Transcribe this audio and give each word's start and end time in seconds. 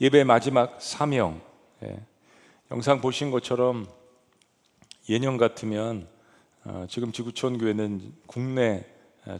예배 0.00 0.22
마지막 0.22 0.80
사명. 0.80 1.40
예. 1.82 2.00
영상 2.70 3.00
보신 3.00 3.32
것처럼 3.32 3.88
예년 5.08 5.38
같으면 5.38 6.06
어, 6.64 6.86
지금 6.88 7.10
지구촌 7.10 7.58
교회는 7.58 8.12
국내 8.28 8.86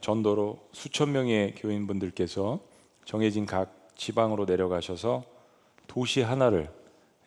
전도로 0.01 0.69
수천 0.73 1.13
명의 1.13 1.55
교인분들께서 1.55 2.59
정해진 3.05 3.47
각 3.47 3.89
지방으로 3.95 4.47
내려가셔서 4.47 5.23
도시 5.87 6.23
하나를 6.23 6.69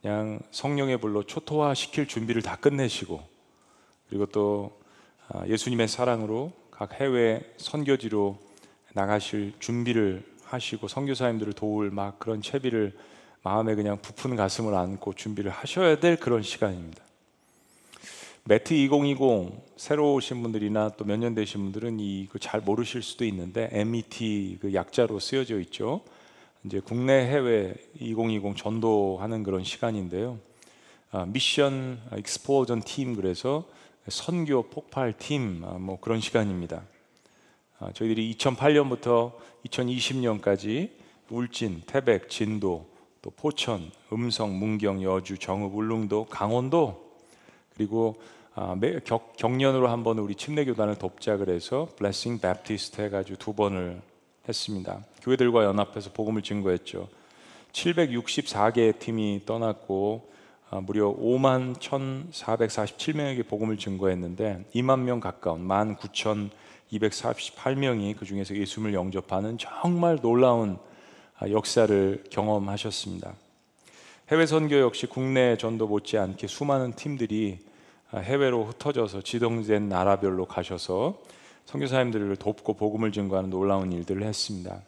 그냥 0.01 0.41
성령의 0.51 0.97
불로 0.99 1.23
초토화 1.23 1.73
시킬 1.73 2.07
준비를 2.07 2.41
다 2.41 2.57
끝내시고 2.57 3.21
그리고 4.09 4.25
또 4.25 4.77
아, 5.29 5.47
예수님의 5.47 5.87
사랑으로 5.87 6.51
각 6.69 6.99
해외 6.99 7.41
선교지로 7.55 8.37
나가실 8.93 9.53
준비를 9.59 10.25
하시고 10.43 10.89
선교사님들을 10.89 11.53
도울 11.53 11.91
막 11.91 12.19
그런 12.19 12.41
채비를 12.41 12.93
마음에 13.43 13.75
그냥 13.75 13.97
부푼 14.01 14.35
가슴을 14.35 14.73
안고 14.75 15.13
준비를 15.13 15.51
하셔야 15.51 15.99
될 15.99 16.17
그런 16.17 16.43
시간입니다. 16.43 17.03
매트 18.43 18.73
2020 18.73 19.51
새로 19.77 20.13
오신 20.15 20.41
분들이나 20.43 20.89
또 20.97 21.05
몇 21.05 21.17
년 21.17 21.35
되신 21.35 21.61
분들은 21.61 21.99
이거 21.99 22.39
잘 22.39 22.61
모르실 22.61 23.01
수도 23.03 23.25
있는데 23.25 23.69
MET 23.71 24.57
그 24.61 24.73
약자로 24.73 25.19
쓰여져 25.19 25.59
있죠. 25.61 26.01
이제 26.63 26.79
국내 26.79 27.13
해외 27.27 27.73
2020 27.99 28.55
전도하는 28.57 29.43
그런 29.43 29.63
시간인데요. 29.63 30.39
아, 31.11 31.25
미션 31.25 31.99
익스포전 32.17 32.81
팀 32.81 33.15
그래서 33.15 33.67
선교 34.07 34.63
폭발 34.63 35.17
팀뭐 35.17 35.95
아, 35.95 35.97
그런 35.99 36.19
시간입니다. 36.19 36.83
아, 37.79 37.91
저희들이 37.93 38.35
2008년부터 38.35 39.33
2020년까지 39.67 40.91
울진, 41.29 41.81
태백, 41.87 42.29
진도, 42.29 42.90
또 43.21 43.29
포천, 43.29 43.91
음성, 44.11 44.57
문경, 44.57 45.03
여주, 45.03 45.37
정읍, 45.37 45.75
울릉도, 45.75 46.25
강원도 46.25 47.11
그리고 47.75 48.15
아, 48.53 48.75
매, 48.77 48.99
격, 48.99 49.37
격년으로 49.37 49.87
한 49.87 50.03
번 50.03 50.19
우리 50.19 50.35
침례교단을 50.35 50.95
돕자 50.95 51.37
그래서 51.37 51.87
Blessing 51.97 52.39
Baptist 52.39 53.01
해가지고 53.01 53.37
두 53.37 53.53
번을 53.53 54.01
했습니다. 54.47 55.05
교회들과 55.21 55.63
연합해서 55.63 56.11
복음을 56.11 56.41
증거했죠. 56.41 57.07
764개의 57.71 58.99
팀이 58.99 59.43
떠났고 59.45 60.29
아, 60.69 60.81
무려 60.81 61.13
5만 61.15 61.77
1,447명에게 61.79 63.47
복음을 63.47 63.77
증거했는데 63.77 64.65
2만 64.73 64.99
명 65.01 65.19
가까운 65.19 65.67
19,248명이 65.67 68.17
그 68.17 68.25
중에서 68.25 68.55
예수님을 68.55 68.93
영접하는 68.93 69.57
정말 69.57 70.17
놀라운 70.21 70.73
아, 70.73 70.90
역사를 71.49 72.23
경험하셨습니다. 72.29 73.33
해외 74.29 74.45
선교 74.45 74.79
역시 74.79 75.07
국내 75.07 75.57
전도 75.57 75.87
못지않게 75.87 76.47
수많은 76.47 76.93
팀들이 76.93 77.59
아, 78.11 78.19
해외로 78.19 78.65
흩어져서 78.65 79.21
지정된 79.21 79.89
나라별로 79.89 80.45
가셔서 80.45 81.21
선교사님들을 81.65 82.35
돕고 82.35 82.73
복음을 82.73 83.11
증거하는 83.11 83.49
놀라운 83.49 83.91
일들을 83.91 84.23
했습니다. 84.23 84.81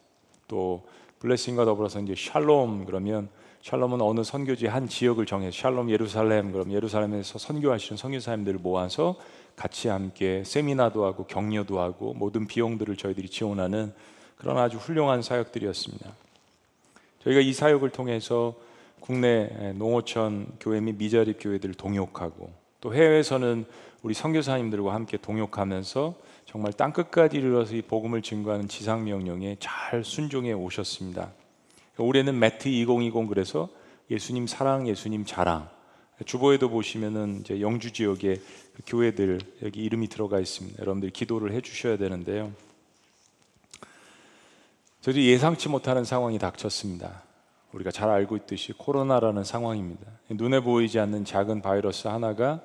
또 0.48 0.86
블레싱과 1.20 1.64
더불어서 1.64 2.00
이제 2.00 2.14
샬롬 2.16 2.84
그러면 2.84 3.28
샬롬은 3.62 4.02
어느 4.02 4.22
선교지 4.22 4.66
한 4.66 4.88
지역을 4.88 5.24
정해서 5.24 5.56
샬롬 5.56 5.90
예루살렘 5.90 6.52
그럼 6.52 6.70
예루살렘에서 6.70 7.38
선교하시는 7.38 7.96
선교사님들을 7.96 8.58
모아서 8.58 9.16
같이 9.56 9.88
함께 9.88 10.42
세미나도 10.44 11.06
하고 11.06 11.24
격려도 11.24 11.80
하고 11.80 12.12
모든 12.12 12.46
비용들을 12.46 12.96
저희들이 12.96 13.30
지원하는 13.30 13.94
그런 14.36 14.58
아주 14.58 14.76
훌륭한 14.76 15.22
사역들이었습니다. 15.22 16.23
저희가 17.24 17.40
이 17.40 17.52
사역을 17.52 17.90
통해서 17.90 18.54
국내 19.00 19.72
농어촌 19.74 20.46
교회 20.60 20.80
및 20.80 20.96
미자립 20.96 21.38
교회들을 21.40 21.74
동역하고 21.74 22.50
또 22.80 22.94
해외에서는 22.94 23.64
우리 24.02 24.12
선교사님들과 24.14 24.92
함께 24.92 25.16
동역하면서 25.16 26.14
정말 26.44 26.72
땅 26.74 26.92
끝까지 26.92 27.38
이르러서 27.38 27.74
이 27.74 27.82
복음을 27.82 28.20
증거하는 28.22 28.68
지상 28.68 29.04
명령에 29.04 29.56
잘 29.58 30.04
순종해 30.04 30.52
오셨습니다. 30.52 31.32
올해는 31.98 32.38
매트 32.38 32.68
2020 32.68 33.28
그래서 33.28 33.68
예수님 34.10 34.46
사랑, 34.46 34.86
예수님 34.86 35.24
자랑. 35.24 35.68
주보에도 36.26 36.68
보시면은 36.68 37.40
이제 37.40 37.60
영주 37.60 37.92
지역의 37.92 38.36
그 38.76 38.82
교회들 38.86 39.40
여기 39.62 39.82
이름이 39.82 40.08
들어가 40.08 40.38
있습니다. 40.38 40.80
여러분들 40.80 41.10
기도를 41.10 41.52
해 41.52 41.60
주셔야 41.60 41.96
되는데요. 41.96 42.52
저도 45.04 45.20
예상치 45.20 45.68
못하는 45.68 46.02
상황이 46.02 46.38
닥쳤습니다. 46.38 47.24
우리가 47.72 47.90
잘 47.90 48.08
알고 48.08 48.38
있듯이 48.38 48.72
코로나라는 48.72 49.44
상황입니다. 49.44 50.06
눈에 50.30 50.60
보이지 50.60 50.98
않는 50.98 51.26
작은 51.26 51.60
바이러스 51.60 52.08
하나가 52.08 52.62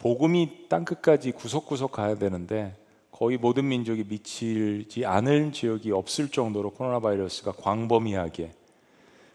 복음이 0.00 0.66
땅 0.68 0.84
끝까지 0.84 1.30
구석구석 1.30 1.92
가야 1.92 2.16
되는데 2.16 2.76
거의 3.12 3.38
모든 3.38 3.68
민족이 3.68 4.06
미치지 4.08 5.06
않을 5.06 5.52
지역이 5.52 5.92
없을 5.92 6.30
정도로 6.30 6.70
코로나 6.70 6.98
바이러스가 6.98 7.52
광범위하게 7.52 8.50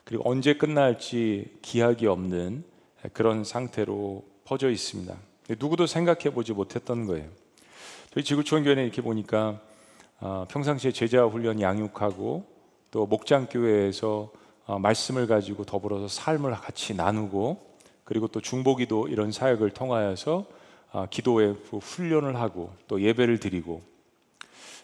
그리고 0.04 0.30
언제 0.30 0.56
끝날지 0.56 1.60
기약이 1.62 2.08
없는 2.08 2.66
그런 3.14 3.46
상태로 3.46 4.22
퍼져 4.44 4.70
있습니다. 4.70 5.16
누구도 5.62 5.88
생각해 5.88 6.34
보지 6.34 6.52
못했던 6.52 7.06
거예요. 7.06 7.30
저희 8.14 8.26
지구촌 8.26 8.66
교회는 8.66 8.84
이렇게 8.84 9.02
보니까 9.02 9.62
어, 10.26 10.46
평상시에 10.48 10.94
제자 10.94 11.26
훈련 11.26 11.60
양육하고 11.60 12.46
또 12.92 13.06
목장 13.06 13.46
교회에서 13.46 14.32
어, 14.66 14.80
말씀을 14.80 15.28
가지고 15.28 15.66
더불어서 15.66 16.08
삶을 16.08 16.54
같이 16.54 16.96
나누고 16.96 17.60
그리고 18.06 18.30
또 18.30 18.40
중보기도 18.40 19.10
이런 19.10 19.34
사역을 19.34 19.72
통하여서 19.72 20.46
어, 20.94 21.08
기도의 21.10 21.58
훈련을 21.82 22.38
하고 22.38 22.72
또 22.88 23.02
예배를 23.02 23.42
드리고 23.42 23.82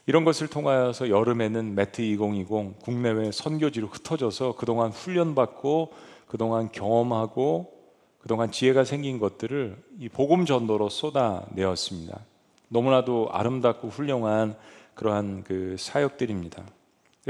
이런 0.08 0.26
것을 0.26 0.50
통하여서 0.50 1.08
여름에는 1.08 1.74
매트 1.74 2.02
2020 2.02 2.80
국내외 2.82 3.32
선교지로 3.32 3.88
흩어져서 3.88 4.56
그동안 4.58 4.92
훈련받고 4.92 5.94
그동안 6.28 6.70
경험하고 6.70 7.72
그동안 8.20 8.52
지혜가 8.52 8.84
생긴 8.84 9.20
것들을 9.20 9.82
이 10.02 10.10
복음 10.10 10.46
전도로 10.46 10.90
쏟아내었습니다. 10.90 12.20
너무나도 12.68 13.30
아름답고 13.32 13.88
훌륭한 13.88 14.58
그러한 15.00 15.46
그 15.46 15.78
사역들입니다. 15.80 16.62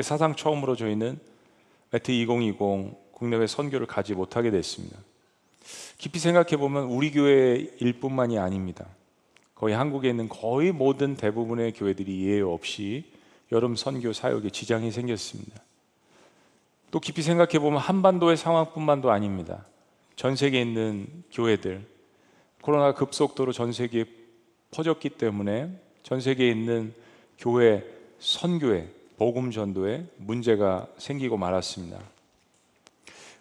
사상 0.02 0.36
처음으로 0.36 0.76
저희는 0.76 1.20
매트 1.92 2.12
2020 2.12 3.12
국내외 3.12 3.46
선교를 3.46 3.86
가지 3.86 4.16
못하게 4.16 4.50
됐습니다. 4.50 4.98
깊이 6.00 6.18
생각해 6.18 6.58
보면 6.58 6.86
우리 6.86 7.12
교회 7.12 7.70
일뿐만이 7.80 8.40
아닙니다. 8.40 8.88
거의 9.54 9.76
한국에 9.76 10.10
있는 10.10 10.28
거의 10.30 10.72
모든 10.72 11.16
대부분의 11.16 11.74
교회들이 11.74 12.26
예외 12.26 12.42
없이 12.42 13.06
여름 13.52 13.76
선교 13.76 14.14
사역에 14.14 14.50
지장이 14.50 14.92
생겼습니다. 14.92 15.62
또 16.90 17.00
깊이 17.00 17.22
생각해 17.22 17.60
보면 17.60 17.80
한반도의 17.80 18.36
상황뿐만도 18.38 19.12
아닙니다. 19.12 19.64
전 20.16 20.36
세계에 20.36 20.62
있는 20.62 21.06
교회들 21.32 21.86
코로나 22.62 22.96
급속도로 22.96 23.52
전 23.52 23.72
세계에 23.74 24.06
퍼졌기 24.72 25.10
때문에 25.10 25.70
전 26.02 26.20
세계에 26.20 26.50
있는 26.50 26.96
교회 27.40 27.84
선교회, 28.20 28.90
복음 29.18 29.50
전도에 29.52 30.06
문제가 30.18 30.88
생기고 30.98 31.38
말았습니다. 31.38 31.98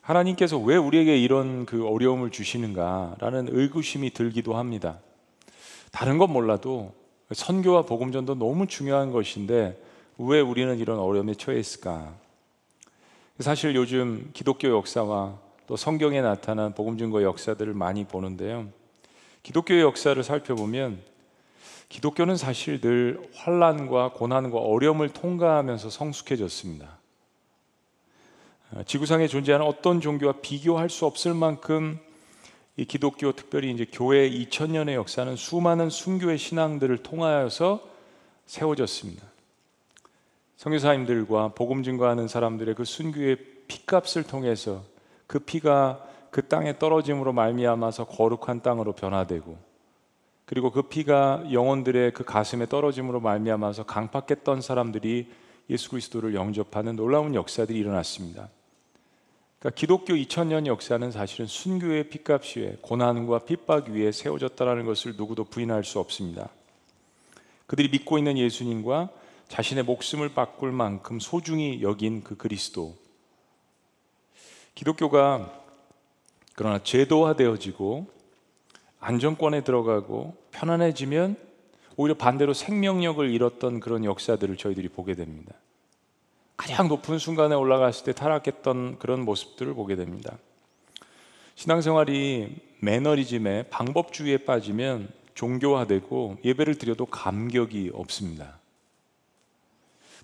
하나님께서 0.01 0.57
왜 0.57 0.77
우리에게 0.77 1.19
이런 1.19 1.67
그 1.67 1.87
어려움을 1.87 2.31
주시는가라는 2.31 3.49
의구심이 3.51 4.11
들기도 4.13 4.57
합니다. 4.57 4.99
다른 5.91 6.17
건 6.17 6.33
몰라도 6.33 6.95
선교와 7.33 7.83
복음 7.83 8.13
전도 8.13 8.37
너무 8.37 8.67
중요한 8.67 9.11
것인데 9.11 9.79
왜 10.17 10.41
우리는 10.41 10.79
이런 10.79 10.99
어려움에 10.99 11.35
처해 11.35 11.59
있을까? 11.59 12.15
사실 13.41 13.75
요즘 13.75 14.31
기독교 14.33 14.69
역사와 14.69 15.39
또 15.67 15.77
성경에 15.77 16.23
나타난 16.23 16.73
복음 16.73 16.97
증거 16.97 17.23
역사들을 17.23 17.75
많이 17.75 18.05
보는데요. 18.05 18.69
기독교의 19.43 19.83
역사를 19.83 20.21
살펴보면 20.23 20.99
기독교는 21.89 22.37
사실 22.37 22.81
늘 22.81 23.21
환란과 23.35 24.13
고난과 24.13 24.59
어려움을 24.59 25.09
통과하면서 25.09 25.91
성숙해졌습니다. 25.91 26.99
어, 28.73 28.83
지구상에 28.85 29.27
존재하는 29.27 29.67
어떤 29.67 30.01
종교와 30.01 30.35
비교할 30.43 30.91
수 30.91 31.07
없을 31.07 31.33
만큼 31.33 31.99
이 32.77 32.85
기독교 32.85 33.33
특별히 33.33 33.73
이제 33.73 33.87
교회 33.91 34.31
2000년의 34.31 34.95
역사는 34.95 35.37
수많은 35.37 35.91
순교의 35.91 36.39
신앙들을 36.39 36.99
통하여서 36.99 37.81
세워졌습니다. 38.47 39.27
성교사님들과 40.59 41.55
복음 41.55 41.83
증거하는 41.83 42.29
사람들의 42.29 42.75
그 42.75 42.85
순교의 42.85 43.37
피값을 43.69 44.25
통해서 44.25 44.83
그 45.27 45.39
피가 45.39 46.05
그 46.31 46.47
땅에 46.47 46.79
떨어짐으로 46.79 47.33
말미암아서 47.33 48.07
거룩한 48.07 48.63
땅으로 48.63 48.93
변화되고 48.93 49.68
그리고 50.49 50.71
그 50.71 50.81
피가 50.81 51.53
영혼들의 51.53 52.13
그 52.15 52.25
가슴에 52.25 52.65
떨어짐으로 52.65 53.21
말미암아서 53.21 53.83
강팍했던 53.83 54.63
사람들이 54.63 55.31
예수 55.69 55.91
그리스도를 55.91 56.35
영접하는 56.35 56.97
놀라운 56.97 57.35
역사들이 57.35 57.79
일어났습니다. 57.79 58.49
그러니까 59.59 59.79
기독교 59.79 60.15
2000년 60.15 60.65
역사는 60.65 61.11
사실은 61.11 61.47
순교의 61.47 62.09
핏값 62.09 62.57
위에 62.57 62.79
고난과 62.81 63.41
핍박 63.41 63.89
위에 63.91 64.11
세워졌다는 64.11 64.87
것을 64.87 65.17
누구도 65.19 65.45
부인할 65.45 65.85
수 65.85 65.99
없습니다. 65.99 66.49
그들이 67.67 67.91
믿고 67.91 68.17
있는 68.17 68.39
예수님과 68.39 69.11
자신의 69.49 69.85
목숨을 69.85 70.31
바꿀 70.31 70.73
만큼 70.73 71.21
소중히 71.21 71.83
여긴 71.83 72.25
그 72.25 72.39
그리스도. 72.39 72.97
기독교가 74.75 75.53
그러나 76.55 76.83
제도화되어지고 76.83 78.17
안정권에 79.01 79.63
들어가고 79.63 80.38
편안해지면 80.53 81.37
오히려 81.97 82.15
반대로 82.17 82.55
생명력을 82.55 83.29
잃었던 83.29 83.81
그런 83.81 84.05
역사들을 84.05 84.57
저희들이 84.57 84.89
보게 84.89 85.15
됩니다. 85.15 85.55
가장 86.57 86.89
높은 86.89 87.19
순간에 87.19 87.55
올라갔을 87.55 88.05
때 88.05 88.13
타락했던 88.13 88.99
그런 88.99 89.25
모습들을 89.25 89.75
보게 89.75 89.97
됩니다. 89.97 90.39
신앙생활이 91.55 92.57
매너리즘에 92.81 93.65
방법주의에 93.65 94.39
빠지면 94.39 95.09
종교화되고 95.35 96.39
예배를 96.45 96.77
드려도 96.77 97.07
감격이 97.07 97.91
없습니다. 97.95 98.59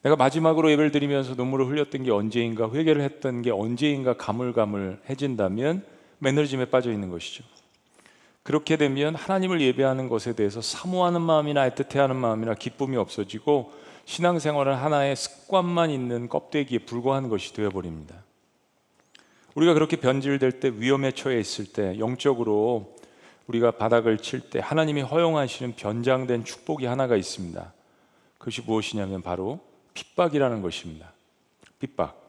내가 0.02 0.16
마지막으로 0.16 0.70
예배를 0.70 0.90
드리면서 0.90 1.34
눈물을 1.34 1.66
흘렸던 1.66 2.02
게 2.04 2.10
언제인가, 2.10 2.70
회개를 2.70 3.02
했던 3.02 3.42
게 3.42 3.50
언제인가 3.50 4.16
가물가물해진다면 4.16 5.84
매너리즘에 6.18 6.66
빠져 6.66 6.92
있는 6.92 7.10
것이죠. 7.10 7.42
그렇게 8.44 8.76
되면 8.76 9.14
하나님을 9.14 9.60
예배하는 9.62 10.08
것에 10.08 10.34
대해서 10.34 10.60
사모하는 10.60 11.22
마음이나 11.22 11.68
애틋해하는 11.70 12.14
마음이나 12.14 12.54
기쁨이 12.54 12.96
없어지고 12.96 13.72
신앙생활은 14.04 14.74
하나의 14.74 15.16
습관만 15.16 15.90
있는 15.90 16.28
껍데기에 16.28 16.80
불과한 16.80 17.30
것이 17.30 17.54
되어버립니다. 17.54 18.14
우리가 19.54 19.72
그렇게 19.72 19.96
변질될 19.96 20.60
때 20.60 20.68
위험에 20.68 21.12
처해 21.12 21.40
있을 21.40 21.64
때 21.72 21.98
영적으로 21.98 22.94
우리가 23.46 23.72
바닥을 23.72 24.18
칠 24.18 24.50
때 24.50 24.60
하나님이 24.62 25.00
허용하시는 25.00 25.74
변장된 25.76 26.44
축복이 26.44 26.84
하나가 26.84 27.16
있습니다. 27.16 27.72
그것이 28.36 28.60
무엇이냐면 28.60 29.22
바로 29.22 29.60
핍박이라는 29.94 30.60
것입니다. 30.60 31.12
핍박. 31.78 32.20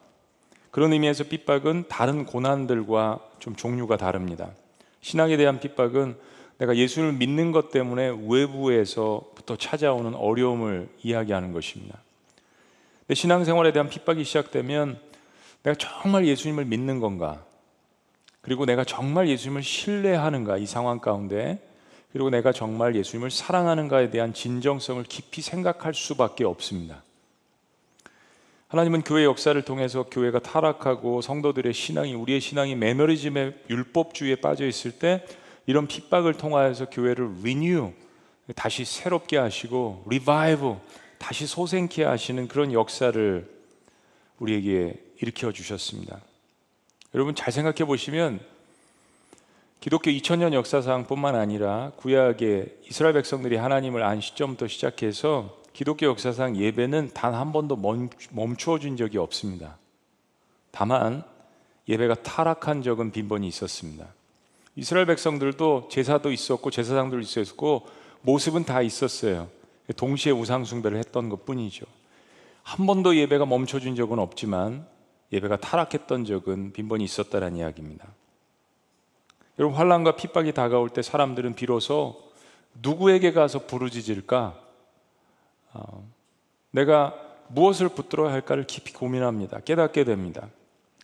그런 0.71 0.93
의미에서 0.93 1.25
핍박은 1.25 1.85
다른 1.89 2.25
고난들과 2.25 3.19
좀 3.39 3.55
종류가 3.55 3.97
다릅니다. 3.97 4.51
신앙에 5.05 5.37
대한 5.37 5.59
핍박은 5.59 6.17
내가 6.57 6.75
예수를 6.75 7.13
믿는 7.13 7.51
것 7.51 7.69
때문에 7.69 8.11
외부에서부터 8.27 9.55
찾아오는 9.55 10.15
어려움을 10.15 10.89
이야기하는 11.03 11.51
것입니다. 11.51 11.99
내 13.05 13.13
신앙생활에 13.13 13.71
대한 13.71 13.87
핍박이 13.87 14.23
시작되면 14.23 14.99
내가 15.61 15.77
정말 15.77 16.25
예수님을 16.25 16.65
믿는 16.65 16.99
건가? 16.99 17.45
그리고 18.41 18.65
내가 18.65 18.83
정말 18.83 19.29
예수님을 19.29 19.61
신뢰하는가? 19.61 20.57
이 20.57 20.65
상황 20.65 20.97
가운데 20.97 21.59
그리고 22.11 22.31
내가 22.31 22.51
정말 22.51 22.95
예수님을 22.95 23.29
사랑하는가에 23.29 24.09
대한 24.09 24.33
진정성을 24.33 25.03
깊이 25.03 25.43
생각할 25.43 25.93
수밖에 25.93 26.45
없습니다. 26.45 27.03
하나님은 28.75 29.03
교회 29.03 29.23
역사를 29.23 29.59
통해서 29.61 30.03
교회가 30.03 30.39
타락하고 30.39 31.21
성도들의 31.21 31.73
신앙이 31.73 32.13
우리의 32.13 32.41
신앙이 32.41 32.75
매너리즘의 32.75 33.53
율법주의에 33.69 34.35
빠져 34.41 34.67
있을 34.67 34.91
때 34.91 35.25
이런 35.65 35.87
핍박을 35.87 36.33
통하여서 36.33 36.89
교회를 36.89 37.35
renew 37.41 37.93
다시 38.53 38.83
새롭게 38.83 39.37
하시고 39.37 40.03
revive 40.09 40.75
다시 41.17 41.47
소생케 41.47 42.03
하시는 42.03 42.49
그런 42.49 42.73
역사를 42.73 43.49
우리에게 44.39 45.01
일으켜 45.21 45.53
주셨습니다. 45.53 46.19
여러분 47.13 47.33
잘 47.33 47.53
생각해 47.53 47.85
보시면 47.85 48.41
기독교 49.79 50.11
2000년 50.11 50.51
역사상뿐만 50.51 51.33
아니라 51.33 51.93
구약의 51.95 52.75
이스라엘 52.89 53.13
백성들이 53.13 53.55
하나님을 53.55 54.03
안 54.03 54.19
시점부터 54.19 54.67
시작해서 54.67 55.63
기독교 55.75 56.05
역사상 56.05 56.55
예배는 56.55 57.11
단 57.13 57.33
한 57.35 57.51
번도 57.51 57.77
멈추어진 58.31 58.95
적이 58.95 59.17
없습니다. 59.17 59.77
다만 60.71 61.21
예배가 61.89 62.23
타락한 62.23 62.81
적은 62.81 63.11
빈번히 63.11 63.49
있었습니다. 63.49 64.07
이스라엘 64.77 65.05
백성들도 65.05 65.89
제사도 65.91 66.31
있었고 66.31 66.71
제사장도 66.71 67.19
있었고 67.19 67.87
모습은 68.21 68.63
다 68.63 68.81
있었어요. 68.81 69.49
동시에 69.97 70.31
우상 70.31 70.63
숭배를 70.63 70.97
했던 70.97 71.27
것뿐이죠. 71.27 71.85
한 72.63 72.85
번도 72.85 73.17
예배가 73.17 73.45
멈춰진 73.45 73.97
적은 73.97 74.17
없지만 74.17 74.87
예배가 75.33 75.57
타락했던 75.57 76.23
적은 76.23 76.71
빈번히 76.71 77.03
있었다는 77.03 77.57
이야기입니다. 77.57 78.07
여러분 79.59 79.77
환란과 79.77 80.15
핍박이 80.15 80.53
다가올 80.53 80.89
때 80.91 81.01
사람들은 81.01 81.55
비로소 81.55 82.31
누구에게 82.81 83.33
가서 83.33 83.67
부르짖을까? 83.67 84.64
어, 85.75 86.09
내가 86.71 87.13
무엇을 87.49 87.89
붙들어야 87.89 88.31
할까를 88.31 88.65
깊이 88.65 88.93
고민합니다. 88.93 89.59
깨닫게 89.59 90.03
됩니다. 90.03 90.47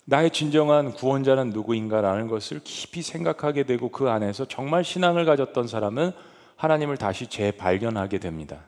나의 0.05 0.31
진정한 0.31 0.93
구원자는 0.93 1.51
누구인가라는 1.51 2.27
것을 2.27 2.61
깊이 2.63 3.01
생각하게 3.01 3.63
되고 3.63 3.89
그 3.89 4.09
안에서 4.09 4.45
정말 4.45 4.83
신앙을 4.83 5.25
가졌던 5.25 5.67
사람은 5.67 6.11
하나님을 6.55 6.97
다시 6.97 7.27
재발견하게 7.27 8.19
됩니다. 8.19 8.61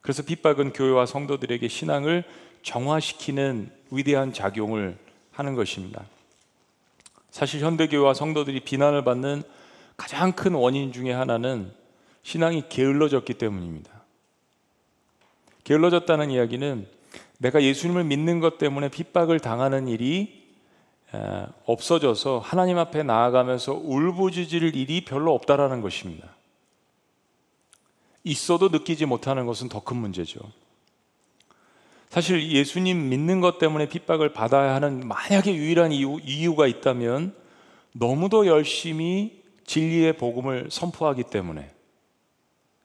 그래서 0.00 0.22
핍박은 0.22 0.72
교회와 0.72 1.04
성도들에게 1.04 1.66
신앙을 1.68 2.24
정화시키는 2.62 3.70
위대한 3.90 4.32
작용을 4.32 4.96
하는 5.32 5.54
것입니다. 5.54 6.04
사실 7.30 7.60
현대교회와 7.60 8.14
성도들이 8.14 8.60
비난을 8.60 9.04
받는 9.04 9.42
가장 9.96 10.32
큰 10.32 10.54
원인 10.54 10.92
중에 10.92 11.12
하나는 11.12 11.72
신앙이 12.22 12.64
게을러졌기 12.68 13.34
때문입니다. 13.34 13.95
게을러졌다는 15.66 16.30
이야기는 16.30 16.86
내가 17.38 17.60
예수님을 17.60 18.04
믿는 18.04 18.38
것 18.38 18.56
때문에 18.56 18.88
핍박을 18.88 19.40
당하는 19.40 19.88
일이 19.88 20.46
없어져서 21.64 22.38
하나님 22.38 22.78
앞에 22.78 23.02
나아가면서 23.02 23.72
울부짖을 23.74 24.76
일이 24.76 25.04
별로 25.04 25.34
없다라는 25.34 25.80
것입니다. 25.80 26.28
있어도 28.22 28.68
느끼지 28.68 29.06
못하는 29.06 29.44
것은 29.46 29.68
더 29.68 29.80
큰 29.80 29.96
문제죠. 29.96 30.40
사실 32.10 32.48
예수님 32.48 33.08
믿는 33.08 33.40
것 33.40 33.58
때문에 33.58 33.88
핍박을 33.88 34.32
받아야 34.32 34.74
하는 34.76 35.00
만약에 35.06 35.52
유일한 35.52 35.90
이유, 35.90 36.20
이유가 36.24 36.68
있다면 36.68 37.34
너무도 37.92 38.46
열심히 38.46 39.42
진리의 39.64 40.16
복음을 40.16 40.68
선포하기 40.70 41.24
때문에 41.24 41.75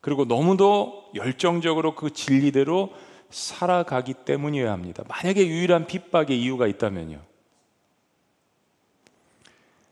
그리고 0.01 0.25
너무도 0.25 1.11
열정적으로 1.15 1.95
그 1.95 2.11
진리대로 2.11 2.91
살아가기 3.29 4.13
때문이어야 4.25 4.71
합니다. 4.71 5.03
만약에 5.07 5.47
유일한 5.47 5.87
핍박의 5.87 6.41
이유가 6.41 6.67
있다면요. 6.67 7.19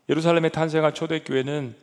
예루살렘에 0.08 0.48
탄생한 0.48 0.92
초대교회는 0.92 1.74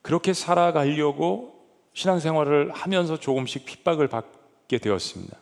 그렇게 0.00 0.32
살아가려고 0.32 1.60
신앙생활을 1.94 2.70
하면서 2.72 3.18
조금씩 3.18 3.66
핍박을 3.66 4.08
받게 4.08 4.78
되었습니다. 4.78 5.36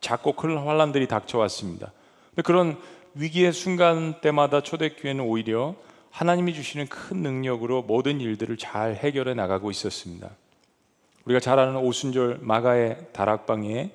작고 0.00 0.32
큰 0.32 0.58
환란들이 0.58 1.06
닥쳐왔습니다. 1.06 1.92
그런 2.44 2.76
위기의 3.14 3.52
순간 3.52 4.20
때마다 4.20 4.62
초대교회는 4.62 5.24
오히려 5.24 5.76
하나님이 6.10 6.54
주시는 6.54 6.88
큰 6.88 7.18
능력으로 7.18 7.82
모든 7.82 8.20
일들을 8.20 8.56
잘 8.56 8.94
해결해 8.94 9.34
나가고 9.34 9.70
있었습니다. 9.70 10.30
우리가 11.28 11.40
잘 11.40 11.58
아는 11.58 11.76
오순절 11.76 12.38
마가의 12.40 13.08
다락방에 13.12 13.90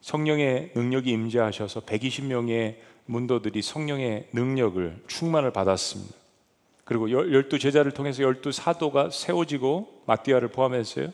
성령의 0.00 0.70
능력이 0.74 1.10
임재하셔서 1.10 1.80
120명의 1.80 2.76
문도들이 3.04 3.60
성령의 3.60 4.28
능력을 4.32 5.02
충만을 5.06 5.52
받았습니다. 5.52 6.14
그리고 6.84 7.10
열두 7.10 7.58
제자를 7.58 7.92
통해서 7.92 8.22
열두 8.22 8.52
사도가 8.52 9.10
세워지고 9.10 10.04
마띠아를 10.06 10.48
포함해서요. 10.48 11.08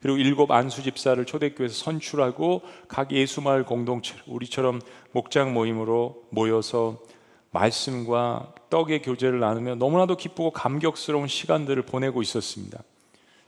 그리고 0.00 0.18
일곱 0.18 0.50
안수 0.50 0.82
집사를 0.82 1.24
초대교회에서 1.24 1.72
선출하고 1.72 2.62
각 2.88 3.12
예수마을 3.12 3.64
공동체 3.64 4.16
우리처럼 4.26 4.80
목장 5.12 5.54
모임으로 5.54 6.24
모여서 6.30 6.98
말씀과 7.52 8.54
떡의 8.70 9.02
교제를 9.02 9.38
나누며 9.38 9.76
너무나도 9.76 10.16
기쁘고 10.16 10.50
감격스러운 10.50 11.28
시간들을 11.28 11.82
보내고 11.82 12.22
있었습니다. 12.22 12.82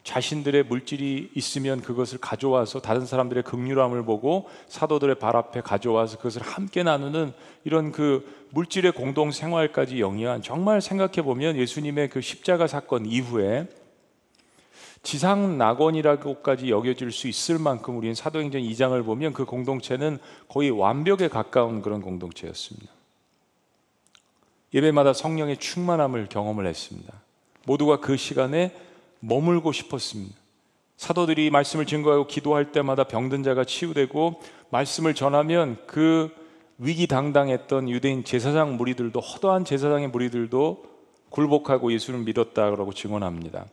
자신들의 0.04 0.64
물질이 0.64 1.30
있으면 1.34 1.80
그것을 1.80 2.18
가져와서 2.18 2.80
다른 2.80 3.06
사람들의 3.06 3.42
극률함을 3.42 4.04
보고 4.04 4.48
사도들의 4.68 5.18
발 5.18 5.34
앞에 5.34 5.62
가져와서 5.62 6.18
그것을 6.18 6.42
함께 6.42 6.82
나누는 6.82 7.32
이런 7.64 7.90
그 7.90 8.46
물질의 8.50 8.92
공동 8.92 9.32
생활까지 9.32 10.00
영위한 10.00 10.42
정말 10.42 10.82
생각해 10.82 11.22
보면 11.22 11.56
예수님의 11.56 12.10
그 12.10 12.20
십자가 12.20 12.66
사건 12.66 13.06
이후에 13.06 13.66
지상 15.02 15.58
낙원이라고까지 15.58 16.70
여겨질 16.70 17.10
수 17.10 17.26
있을 17.26 17.58
만큼 17.58 17.96
우리는 17.96 18.14
사도행전 18.14 18.60
2장을 18.62 19.04
보면 19.04 19.32
그 19.32 19.44
공동체는 19.44 20.18
거의 20.48 20.70
완벽에 20.70 21.28
가까운 21.28 21.82
그런 21.82 22.02
공동체였습니다. 22.02 22.92
예배마다 24.72 25.12
성령의 25.12 25.58
충만함을 25.58 26.28
경험을 26.28 26.66
했습니다. 26.66 27.12
모두가 27.66 28.00
그 28.00 28.16
시간에 28.16 28.74
머물고 29.26 29.72
싶었습니다. 29.72 30.34
사도들이 30.96 31.50
말씀을 31.50 31.86
증거하고 31.86 32.26
기도할 32.26 32.72
때마다 32.72 33.04
병든 33.04 33.42
자가 33.42 33.64
치유되고 33.64 34.40
말씀을 34.70 35.14
전하면 35.14 35.78
그 35.86 36.30
위기당당했던 36.78 37.88
유대인 37.88 38.24
제사장 38.24 38.76
무리들도 38.76 39.18
허도한 39.18 39.64
제사장의 39.64 40.08
무리들도 40.08 40.84
굴복하고 41.30 41.92
예수를 41.92 42.20
믿었다라고 42.20 42.92
증언합니다. 42.92 43.66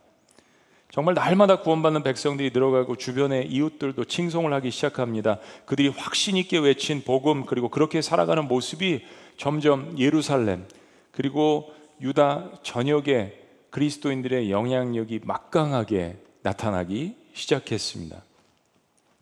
정말 0.90 1.14
날마다 1.14 1.60
구원받는 1.60 2.02
백성들이 2.02 2.50
늘어가고 2.52 2.96
주변의 2.96 3.46
이웃들도 3.48 4.04
칭송을 4.04 4.52
하기 4.54 4.70
시작합니다. 4.70 5.38
그들이 5.64 5.88
확신 5.88 6.36
있게 6.36 6.58
외친 6.58 7.02
복음 7.02 7.46
그리고 7.46 7.68
그렇게 7.70 8.02
살아가는 8.02 8.46
모습이 8.46 9.02
점점 9.38 9.96
예루살렘 9.98 10.66
그리고 11.12 11.72
유다 12.02 12.50
전역에 12.62 13.41
그리스도인들의 13.72 14.50
영향력이 14.50 15.22
막강하게 15.24 16.18
나타나기 16.42 17.16
시작했습니다. 17.34 18.22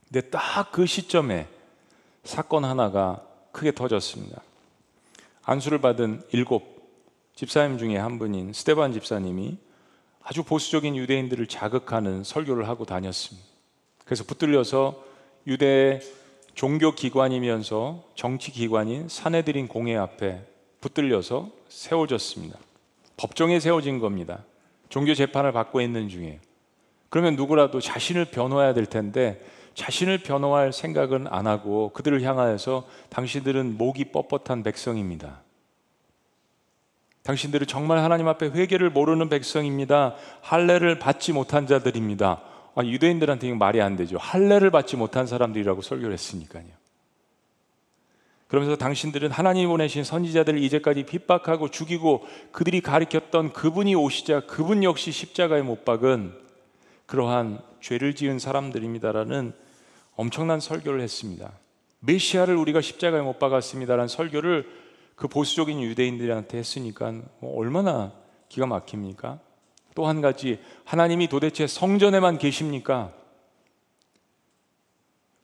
근데 0.08 0.28
딱 0.28 0.72
그 0.72 0.86
시점에 0.86 1.48
사건 2.24 2.64
하나가 2.64 3.24
크게 3.52 3.72
터졌습니다. 3.72 4.42
안수를 5.44 5.80
받은 5.80 6.22
일곱 6.32 6.80
집사님 7.34 7.78
중에 7.78 7.96
한 7.96 8.18
분인 8.18 8.52
스테반 8.52 8.92
집사님이 8.92 9.56
아주 10.22 10.42
보수적인 10.42 10.96
유대인들을 10.96 11.46
자극하는 11.46 12.24
설교를 12.24 12.68
하고 12.68 12.84
다녔습니다. 12.84 13.48
그래서 14.04 14.24
붙들려서 14.24 15.02
유대 15.46 16.00
종교 16.54 16.94
기관이면서 16.94 18.04
정치 18.16 18.50
기관인 18.50 19.08
사내들인 19.08 19.68
공회 19.68 19.96
앞에 19.96 20.44
붙들려서 20.80 21.50
세워졌습니다. 21.68 22.58
법정에 23.20 23.60
세워진 23.60 23.98
겁니다. 23.98 24.46
종교 24.88 25.12
재판을 25.12 25.52
받고 25.52 25.82
있는 25.82 26.08
중에. 26.08 26.40
그러면 27.10 27.36
누구라도 27.36 27.78
자신을 27.78 28.24
변호해야 28.24 28.72
될 28.72 28.86
텐데 28.86 29.44
자신을 29.74 30.22
변호할 30.22 30.72
생각은 30.72 31.26
안 31.28 31.46
하고 31.46 31.90
그들을 31.92 32.22
향하여서 32.22 32.88
당신들은 33.10 33.76
목이 33.76 34.06
뻣뻣한 34.06 34.64
백성입니다. 34.64 35.42
당신들은 37.22 37.66
정말 37.66 37.98
하나님 37.98 38.26
앞에 38.26 38.46
회개를 38.46 38.88
모르는 38.88 39.28
백성입니다. 39.28 40.14
할례를 40.40 40.98
받지 40.98 41.34
못한 41.34 41.66
자들입니다. 41.66 42.40
아, 42.74 42.82
유대인들한테 42.82 43.48
이거 43.48 43.56
말이 43.56 43.82
안 43.82 43.96
되죠. 43.96 44.16
할례를 44.16 44.70
받지 44.70 44.96
못한 44.96 45.26
사람들이라고 45.26 45.82
설교를 45.82 46.14
했으니까요. 46.14 46.79
그러면서 48.50 48.76
당신들은 48.76 49.30
하나님이 49.30 49.68
보내신 49.68 50.02
선지자들을 50.02 50.60
이제까지 50.60 51.04
핍박하고 51.04 51.68
죽이고 51.68 52.26
그들이 52.50 52.80
가리켰던 52.80 53.52
그분이 53.52 53.94
오시자 53.94 54.40
그분 54.40 54.82
역시 54.82 55.12
십자가에 55.12 55.62
못 55.62 55.84
박은 55.84 56.34
그러한 57.06 57.60
죄를 57.80 58.16
지은 58.16 58.40
사람들입니다라는 58.40 59.52
엄청난 60.16 60.58
설교를 60.58 61.00
했습니다. 61.00 61.52
메시아를 62.00 62.56
우리가 62.56 62.80
십자가에 62.80 63.20
못 63.20 63.38
박았습니다라는 63.38 64.08
설교를 64.08 64.68
그 65.14 65.28
보수적인 65.28 65.80
유대인들한테 65.80 66.58
했으니까 66.58 67.12
뭐 67.38 67.56
얼마나 67.56 68.12
기가 68.48 68.66
막힙니까? 68.66 69.38
또 69.94 70.08
한 70.08 70.20
가지 70.20 70.58
하나님이 70.84 71.28
도대체 71.28 71.68
성전에만 71.68 72.38
계십니까? 72.38 73.12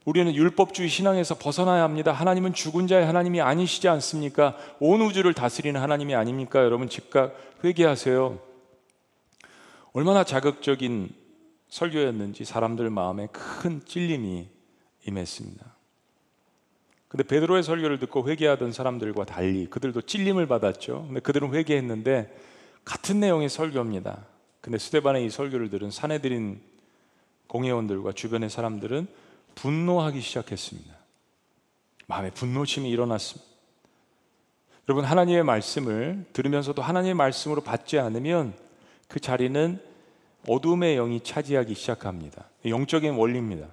우리는 0.07 0.33
율법주의 0.33 0.89
신앙에서 0.89 1.35
벗어나야 1.35 1.83
합니다. 1.83 2.13
하나님은 2.13 2.55
죽은 2.55 2.87
자의 2.87 3.05
하나님이 3.05 3.41
아니시지 3.41 3.89
않습니까? 3.89 4.57
온 4.79 5.03
우주를 5.03 5.35
다스리는 5.35 5.79
하나님이 5.81 6.15
아닙니까? 6.15 6.61
여러분 6.61 6.89
즉각 6.89 7.35
회개하세요. 7.65 8.39
얼마나 9.93 10.23
자극적인 10.23 11.09
설교였는지 11.69 12.45
사람들 12.45 12.89
마음에 12.89 13.27
큰 13.33 13.85
찔림이 13.85 14.49
임했습니다. 15.09 15.75
근데 17.09 17.25
베드로의 17.25 17.65
설교를 17.65 17.99
듣고 17.99 18.29
회개하던 18.29 18.71
사람들과 18.71 19.25
달리 19.25 19.67
그들도 19.67 20.03
찔림을 20.03 20.47
받았죠. 20.47 21.07
근데 21.09 21.19
그들은 21.19 21.53
회개했는데 21.53 22.33
같은 22.85 23.19
내용의 23.19 23.49
설교입니다. 23.49 24.25
근데 24.61 24.79
스테반의 24.79 25.27
이 25.27 25.31
설교를 25.31 25.69
들은 25.69 25.91
사내들인 25.91 26.61
공회원들과 27.49 28.13
주변의 28.13 28.51
사람들은 28.51 29.26
분노하기 29.57 30.21
시작했습니다. 30.21 30.95
마음에 32.07 32.31
분노심이 32.31 32.89
일어났습니다. 32.89 33.45
여러분 34.89 35.05
하나님의 35.05 35.43
말씀을 35.43 36.25
들으면서도 36.33 36.81
하나님의 36.81 37.15
말씀으로 37.15 37.61
받지 37.63 37.99
않으면 37.99 38.55
그 39.09 39.19
자리는 39.19 39.81
어둠의 40.49 40.95
영이 40.97 41.21
차지하기 41.25 41.75
시작합니다. 41.75 42.45
영적인 42.65 43.15
원리입니다. 43.15 43.67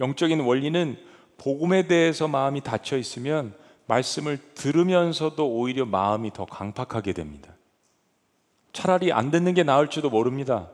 영적인 0.00 0.40
원리는 0.40 0.96
복음에 1.36 1.86
대해서 1.86 2.28
마음이 2.28 2.62
닫혀 2.62 2.96
있으면 2.96 3.54
말씀을 3.86 4.38
들으면서도 4.54 5.46
오히려 5.46 5.84
마음이 5.84 6.32
더 6.32 6.46
강팍하게 6.46 7.12
됩니다. 7.12 7.54
차라리 8.72 9.12
안 9.12 9.30
듣는 9.30 9.52
게 9.52 9.62
나을지도 9.64 10.08
모릅니다. 10.08 10.70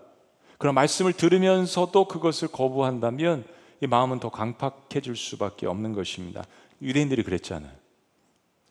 그럼 0.58 0.76
말씀을 0.76 1.12
들으면서도 1.12 2.06
그것을 2.06 2.48
거부한다면 2.48 3.44
이 3.80 3.86
마음은 3.86 4.20
더 4.20 4.30
강팍해질 4.30 5.16
수밖에 5.16 5.66
없는 5.66 5.92
것입니다. 5.92 6.44
유대인들이 6.82 7.22
그랬잖아요. 7.22 7.72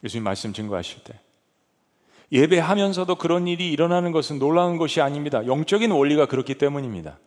예수님 0.04 0.24
말씀 0.24 0.54
증거하실 0.54 1.04
때. 1.04 1.20
예배하면서도 2.32 3.16
그런 3.16 3.48
일이 3.48 3.72
일어나는 3.72 4.12
것은 4.12 4.38
놀라운 4.38 4.78
것이 4.78 5.00
아닙니다. 5.02 5.46
영적인 5.46 5.92
원리가 5.92 6.26
그렇기 6.26 6.56
때문입니다. 6.56 7.20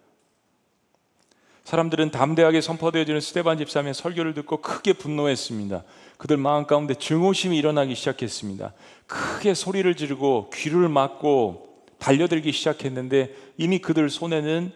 사람들은 1.65 2.11
담대하게 2.11 2.61
선포되어지는 2.61 3.21
스테반 3.21 3.57
집사의 3.59 3.95
설교를 3.95 4.35
듣고 4.35 4.59
크게 4.61 4.93
분노했습니다. 4.95 5.85
그들 6.19 6.37
마음 6.37 6.67
가운데 6.67 6.95
증오심이 6.95 7.57
일어나기 7.57 7.95
시작했습니다. 7.95 8.73
크게 9.07 9.55
소리를 9.55 9.95
지르고 9.95 10.51
귀를 10.53 10.89
막고 10.89 11.85
달려들기 11.99 12.53
시작했는데 12.53 13.35
이미 13.57 13.79
그들 13.79 14.11
손에는 14.11 14.73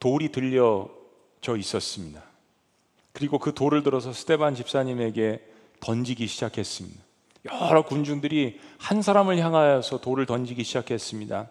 돌이 0.00 0.32
들려 0.32 0.88
져 1.40 1.56
있었습니다. 1.56 2.22
그리고 3.12 3.38
그 3.38 3.54
돌을 3.54 3.82
들어서 3.82 4.12
스테반 4.12 4.54
집사님에게 4.54 5.40
던지기 5.80 6.26
시작했습니다. 6.26 7.00
여러 7.46 7.82
군중들이 7.82 8.60
한 8.78 9.02
사람을 9.02 9.38
향하여서 9.38 10.00
돌을 10.00 10.26
던지기 10.26 10.62
시작했습니다. 10.62 11.48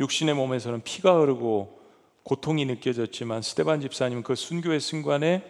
육신의 0.00 0.34
몸에서는 0.34 0.82
피가 0.82 1.18
흐르고 1.18 1.80
고통이 2.22 2.64
느껴졌지만 2.66 3.42
스테반 3.42 3.80
집사님은 3.80 4.22
그 4.22 4.34
순교의 4.34 4.80
순간에 4.80 5.44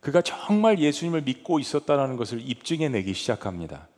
그가 0.00 0.20
정말 0.22 0.78
예수님을 0.78 1.22
믿고 1.22 1.58
있었다는 1.58 2.16
것을 2.16 2.40
입증해 2.46 2.88
내기 2.90 3.14
시작합니다. 3.14 3.88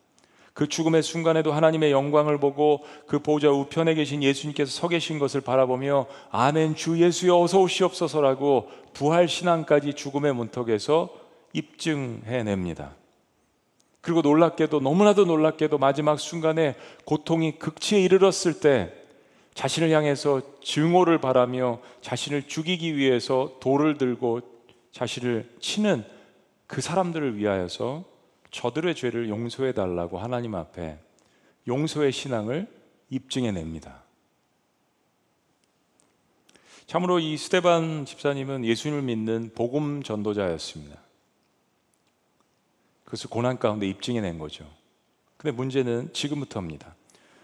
그 0.56 0.66
죽음의 0.66 1.02
순간에도 1.02 1.52
하나님의 1.52 1.92
영광을 1.92 2.40
보고 2.40 2.82
그 3.06 3.18
보좌 3.18 3.50
우편에 3.50 3.92
계신 3.92 4.22
예수님께서 4.22 4.70
서 4.70 4.88
계신 4.88 5.18
것을 5.18 5.42
바라보며 5.42 6.06
아멘 6.30 6.76
주 6.76 6.98
예수여 6.98 7.38
어서 7.38 7.60
오시옵소서라고 7.60 8.70
부활 8.94 9.28
신앙까지 9.28 9.92
죽음의 9.92 10.34
문턱에서 10.34 11.10
입증해 11.52 12.42
냅니다. 12.42 12.94
그리고 14.00 14.22
놀랍게도 14.22 14.80
너무나도 14.80 15.26
놀랍게도 15.26 15.76
마지막 15.76 16.18
순간에 16.18 16.75
고통이 17.04 17.58
극치에 17.58 18.00
이르렀을 18.00 18.58
때 18.58 18.94
자신을 19.52 19.90
향해서 19.90 20.40
증오를 20.62 21.18
바라며 21.18 21.80
자신을 22.00 22.44
죽이기 22.44 22.96
위해서 22.96 23.58
돌을 23.60 23.98
들고 23.98 24.40
자신을 24.90 25.50
치는 25.60 26.02
그 26.66 26.80
사람들을 26.80 27.36
위하여서 27.36 28.15
저들의 28.56 28.94
죄를 28.94 29.28
용서해 29.28 29.72
달라고 29.72 30.18
하나님 30.18 30.54
앞에 30.54 30.98
용서의 31.68 32.10
신앙을 32.10 32.66
입증해 33.10 33.52
냅니다. 33.52 34.02
참으로 36.86 37.18
이 37.18 37.36
스테반 37.36 38.06
집사님은 38.06 38.64
예수님을 38.64 39.02
믿는 39.02 39.52
복음 39.54 40.02
전도자였습니다. 40.02 40.98
그것을 43.04 43.28
고난 43.28 43.58
가운데 43.58 43.86
입증해 43.86 44.22
낸 44.22 44.38
거죠. 44.38 44.66
근데 45.36 45.54
문제는 45.54 46.14
지금부터입니다. 46.14 46.94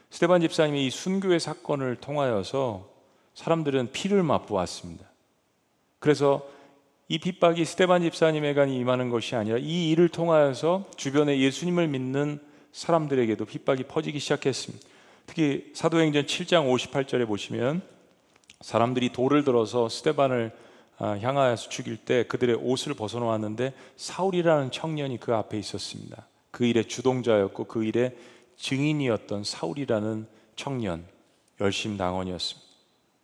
스테반 0.09 0.41
집사님이 0.41 0.87
이 0.87 0.91
순교의 0.91 1.41
사건을 1.41 1.97
통하여서 1.97 2.89
사람들은 3.35 3.93
피를 3.93 4.23
맛보았습니다. 4.23 5.05
그래서 5.99 6.49
이 7.09 7.19
핍박이 7.19 7.65
스테반 7.65 8.03
집사님에게 8.03 8.67
임하는 8.73 9.11
것이 9.11 9.37
아니라 9.37 9.59
이 9.59 9.91
일을 9.91 10.09
통하여서 10.09 10.87
주변에 10.97 11.39
예수님을 11.39 11.89
믿는 11.89 12.41
사람들에게도 12.73 13.45
핍박이 13.45 13.85
퍼지기 13.85 14.19
시작했습니다. 14.19 14.89
특히 15.27 15.71
사도행전 15.75 16.25
7장 16.25 16.73
58절에 16.73 17.27
보시면 17.27 17.83
사람들이 18.61 19.11
돌을 19.13 19.45
들어서 19.45 19.89
스테반을 19.89 20.53
아, 20.99 21.19
향하여서 21.19 21.69
죽일 21.69 21.97
때 21.97 22.25
그들의 22.25 22.57
옷을 22.57 22.95
벗어놓았는데 22.95 23.75
사울이라는 23.97 24.71
청년이 24.71 25.19
그 25.19 25.35
앞에 25.35 25.59
있었습니다. 25.59 26.27
그 26.51 26.65
일의 26.65 26.87
주동자였고 26.87 27.65
그 27.65 27.85
일의 27.85 28.17
증인이었던 28.57 29.43
사울이라는 29.43 30.27
청년, 30.55 31.05
열심 31.61 31.97
당원이었습니다. 31.97 32.72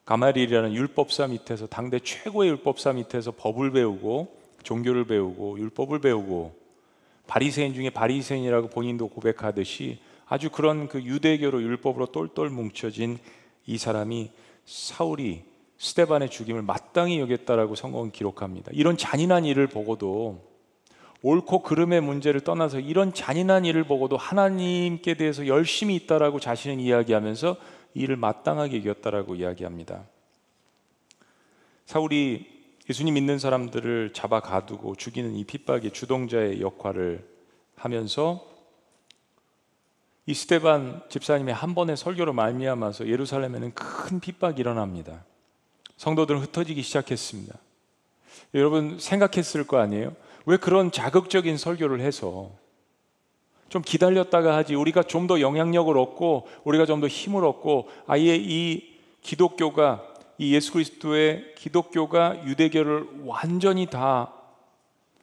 가마리라는 0.08 0.72
율법사 0.72 1.26
밑에서 1.26 1.66
당대 1.66 1.98
최고의 1.98 2.48
율법사 2.48 2.94
밑에서 2.94 3.30
법을 3.32 3.72
배우고 3.72 4.38
종교를 4.62 5.04
배우고 5.04 5.58
율법을 5.58 5.98
배우고 5.98 6.54
바리새인 7.26 7.74
중에 7.74 7.90
바리새인이라고 7.90 8.68
본인도 8.68 9.08
고백하듯이 9.08 9.98
아주 10.24 10.48
그런 10.48 10.88
그 10.88 11.02
유대교로 11.02 11.60
율법으로 11.60 12.06
똘똘 12.06 12.48
뭉쳐진 12.48 13.18
이 13.66 13.76
사람이 13.76 14.30
사울이 14.64 15.42
스테반의 15.76 16.30
죽임을 16.30 16.62
마땅히 16.62 17.20
여겼다라고 17.20 17.74
성경은 17.74 18.10
기록합니다. 18.10 18.70
이런 18.72 18.96
잔인한 18.96 19.44
일을 19.44 19.66
보고도 19.66 20.42
옳고 21.20 21.62
그름의 21.62 22.00
문제를 22.00 22.40
떠나서 22.40 22.80
이런 22.80 23.12
잔인한 23.12 23.66
일을 23.66 23.84
보고도 23.84 24.16
하나님께 24.16 25.14
대해서 25.14 25.46
열심히 25.46 25.96
있다라고 25.96 26.40
자신은 26.40 26.80
이야기하면서 26.80 27.58
이를 27.98 28.16
마땅하게 28.16 28.76
이겼다라고 28.78 29.34
이야기합니다. 29.34 30.04
사울이 31.86 32.58
예수님 32.88 33.14
믿는 33.14 33.38
사람들을 33.38 34.12
잡아 34.14 34.40
가두고 34.40 34.94
죽이는 34.94 35.34
이 35.34 35.44
핍박의 35.44 35.92
주동자의 35.92 36.60
역할을 36.60 37.26
하면서 37.76 38.46
이 40.26 40.34
스테반 40.34 41.02
집사님의 41.08 41.54
한 41.54 41.74
번의 41.74 41.96
설교로 41.96 42.32
말미암아서 42.32 43.08
예루살렘에는 43.08 43.72
큰 43.74 44.20
핍박이 44.20 44.60
일어납니다. 44.60 45.24
성도들은 45.96 46.40
흩어지기 46.40 46.82
시작했습니다. 46.82 47.58
여러분 48.54 48.98
생각했을 48.98 49.66
거 49.66 49.78
아니에요? 49.78 50.14
왜 50.46 50.56
그런 50.56 50.90
자극적인 50.90 51.56
설교를 51.56 52.00
해서 52.00 52.52
좀 53.68 53.82
기다렸다가 53.82 54.56
하지 54.56 54.74
우리가 54.74 55.02
좀 55.02 55.26
더 55.26 55.40
영향력을 55.40 55.96
얻고 55.96 56.48
우리가 56.64 56.86
좀 56.86 57.00
더 57.00 57.06
힘을 57.06 57.44
얻고 57.44 57.88
아예 58.06 58.36
이 58.36 58.96
기독교가 59.22 60.04
이 60.38 60.54
예수 60.54 60.72
그리스도의 60.72 61.54
기독교가 61.56 62.44
유대교를 62.46 63.24
완전히 63.24 63.86
다 63.86 64.32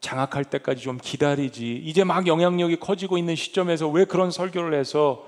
장악할 0.01 0.45
때까지 0.45 0.83
좀 0.83 0.99
기다리지 1.01 1.77
이제 1.77 2.03
막 2.03 2.27
영향력이 2.27 2.75
커지고 2.75 3.17
있는 3.17 3.35
시점에서 3.35 3.87
왜 3.87 4.05
그런 4.05 4.29
설교를 4.29 4.77
해서 4.77 5.25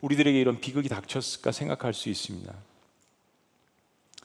우리들에게 0.00 0.40
이런 0.40 0.60
비극이 0.60 0.88
닥쳤을까 0.88 1.52
생각할 1.52 1.92
수 1.92 2.08
있습니다. 2.08 2.52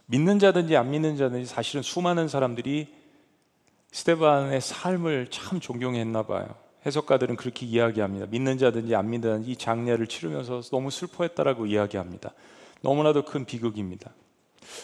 믿는 0.06 0.40
자든지 0.40 0.78
안 0.78 0.90
믿는 0.92 1.18
자든지 1.18 1.46
사실은 1.48 1.82
수많은 1.82 2.30
사람들이 2.30 2.88
스테반의 3.92 4.62
삶을 4.62 5.28
참 5.32 5.60
존경했나 5.60 6.24
봐요. 6.24 6.67
해석가들은 6.86 7.36
그렇게 7.36 7.66
이야기합니다. 7.66 8.28
믿는 8.30 8.58
자든지 8.58 8.96
안 8.96 9.10
믿는 9.10 9.44
이 9.46 9.56
장례를 9.56 10.08
치르면서 10.08 10.62
너무 10.72 10.92
슬퍼했다라고 10.92 11.66
이야기합니다. 11.66 12.34
너무나도 12.82 13.26
큰 13.26 13.46
비극입니다. 13.46 14.12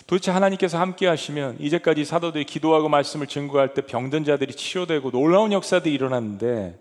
도대체 0.07 0.31
하나님께서 0.31 0.79
함께 0.79 1.07
하시면 1.07 1.57
이제까지 1.59 2.05
사도들이 2.05 2.45
기도하고 2.45 2.89
말씀을 2.89 3.27
증거할 3.27 3.73
때 3.73 3.81
병든 3.81 4.23
자들이 4.23 4.53
치료되고 4.53 5.12
놀라운 5.12 5.51
역사들이 5.51 5.93
일어났는데 5.93 6.79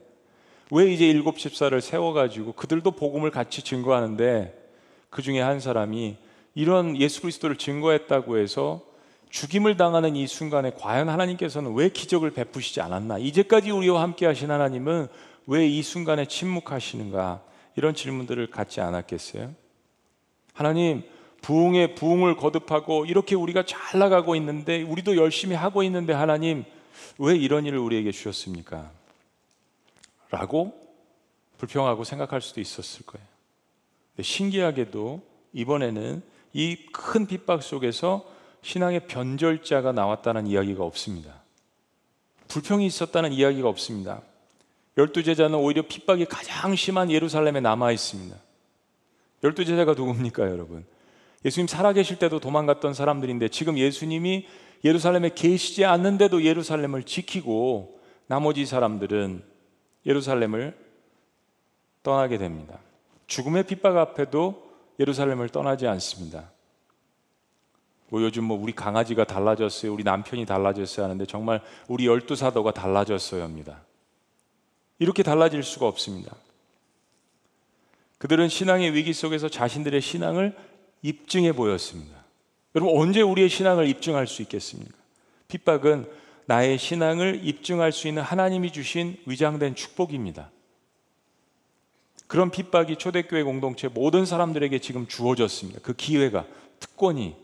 왜 0.71 0.93
이제 0.93 1.07
일곱 1.07 1.39
집사를 1.39 1.79
세워가지고 1.81 2.53
그들도 2.53 2.93
복음을 2.93 3.31
같이 3.31 3.63
증거하는데 3.63 4.59
그 5.11 5.21
중에 5.21 5.41
한 5.41 5.61
사람이 5.61 6.17
이런 6.55 6.97
예수 6.97 7.21
그리스도를 7.21 7.57
증거했다고 7.57 8.39
해서 8.39 8.83
죽임을 9.33 9.79
당하는 9.79 10.15
이 10.15 10.27
순간에 10.27 10.73
과연 10.79 11.09
하나님께서는 11.09 11.73
왜 11.75 11.89
기적을 11.89 12.33
베푸시지 12.33 12.83
않았나? 12.83 13.17
이제까지 13.17 13.71
우리와 13.71 14.03
함께 14.03 14.27
하신 14.27 14.51
하나님은 14.51 15.09
왜 15.47 15.67
이 15.67 15.83
순간에 15.83 16.27
침묵하시는가? 16.27 17.43
이런 17.77 17.95
질문들을 17.95 18.51
갖지 18.51 18.83
않았겠어요? 18.83 19.55
하나님, 20.53 21.03
부흥에 21.41 21.95
부흥을 21.95 22.37
거듭하고 22.37 23.07
이렇게 23.07 23.35
우리가 23.35 23.65
잘 23.65 23.99
나가고 23.99 24.37
있는데 24.37 24.83
우리도 24.83 25.17
열심히 25.17 25.57
하고 25.57 25.83
있는데 25.83 26.13
하나님 26.13 26.65
왜 27.19 27.35
이런 27.35 27.65
일을 27.65 27.79
우리에게 27.79 28.13
주셨습니까? 28.13 28.91
라고 30.31 30.79
불평하고 31.57 32.05
생각할 32.05 32.43
수도 32.43 32.61
있었을 32.61 33.07
거예요. 33.07 33.27
신기하게도 34.21 35.23
이번에는 35.55 36.23
이 36.53 36.77
큰 36.93 37.27
핍박 37.27 37.63
속에서 37.63 38.31
신앙의 38.63 39.07
변절자가 39.07 39.93
나왔다는 39.93 40.47
이야기가 40.47 40.85
없습니다. 40.85 41.43
불평이 42.49 42.87
있었다는 42.87 43.33
이야기가 43.33 43.69
없습니다. 43.69 44.23
열두 44.97 45.23
제자는 45.23 45.59
오히려 45.59 45.83
핍박이 45.83 46.27
가장 46.27 46.75
심한 46.77 47.11
예루살렘에 47.11 47.61
남아 47.61 47.93
있습니다. 47.93 48.37
열두 49.43 49.65
제자가 49.65 49.95
누굽니까, 49.95 50.51
여러분? 50.51 50.85
예수님 51.45 51.67
살아계실 51.67 52.19
때도 52.19 52.39
도망갔던 52.41 52.95
사람들인데 52.95 53.49
지금 53.49 53.79
예수님이 53.79 54.47
예루살렘에 54.85 55.31
계시지 55.35 55.85
않는데도 55.85 56.45
예루살렘을 56.45 57.03
지키고 57.03 57.99
나머지 58.27 58.67
사람들은 58.67 59.43
예루살렘을 60.07 60.77
떠나게 62.03 62.39
됩니다. 62.39 62.79
죽음의 63.27 63.65
핍박 63.65 63.97
앞에도 63.97 64.71
예루살렘을 65.01 65.49
떠나지 65.49 65.87
않습니다. 65.87 66.51
뭐 68.13 68.21
요즘 68.21 68.45
뭐 68.45 68.61
우리 68.61 68.75
강아지가 68.75 69.25
달라졌어요. 69.25 69.91
우리 69.91 70.05
남편이 70.05 70.45
달라졌어요 70.45 71.03
하는데 71.03 71.25
정말 71.25 71.63
우리 71.89 72.07
열두 72.07 72.37
사도가 72.37 72.73
달라졌어요 72.73 73.43
합니다. 73.43 73.81
이렇게 74.99 75.23
달라질 75.23 75.63
수가 75.63 75.87
없습니다. 75.87 76.37
그들은 78.19 78.51
신앙의 78.51 78.93
위기 78.93 79.15
속에서 79.15 79.49
자신들의 79.49 79.99
신앙을 80.03 80.55
입증해 81.01 81.53
보였습니다. 81.53 82.23
여러분 82.75 82.95
언제 82.95 83.23
우리의 83.23 83.49
신앙을 83.49 83.89
입증할 83.89 84.27
수 84.27 84.43
있겠습니까? 84.43 84.93
핍박은 85.49 86.07
나의 86.45 86.77
신앙을 86.77 87.41
입증할 87.43 87.93
수 87.93 88.09
있는 88.09 88.23
하나님이 88.23 88.73
주신 88.73 89.17
위장된 89.25 89.75
축복입니다. 89.75 90.51
그런 92.27 92.51
핍박이 92.51 92.97
초대교회 92.97 93.43
공동체 93.43 93.89
모든 93.89 94.27
사람들에게 94.27 94.81
지금 94.81 95.07
주어졌습니다. 95.07 95.81
그 95.83 95.95
기회가 95.95 96.45
특권이 96.79 97.42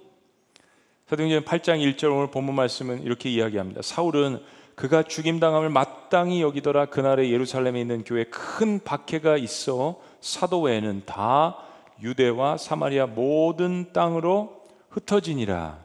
사도행전 1.08 1.42
8장 1.44 1.80
1절 1.96 2.14
오늘 2.14 2.26
본문 2.26 2.54
말씀은 2.54 3.02
이렇게 3.02 3.30
이야기합니다. 3.30 3.80
사울은 3.80 4.42
그가 4.74 5.02
죽임당함을 5.02 5.70
마땅히 5.70 6.42
여기더라 6.42 6.86
그날에 6.86 7.30
예루살렘에 7.30 7.80
있는 7.80 8.04
교회에 8.04 8.24
큰 8.24 8.78
박해가 8.84 9.38
있어 9.38 9.98
사도 10.20 10.60
외에는 10.60 11.04
다 11.06 11.56
유대와 12.02 12.58
사마리아 12.58 13.06
모든 13.06 13.90
땅으로 13.94 14.66
흩어지니라. 14.90 15.78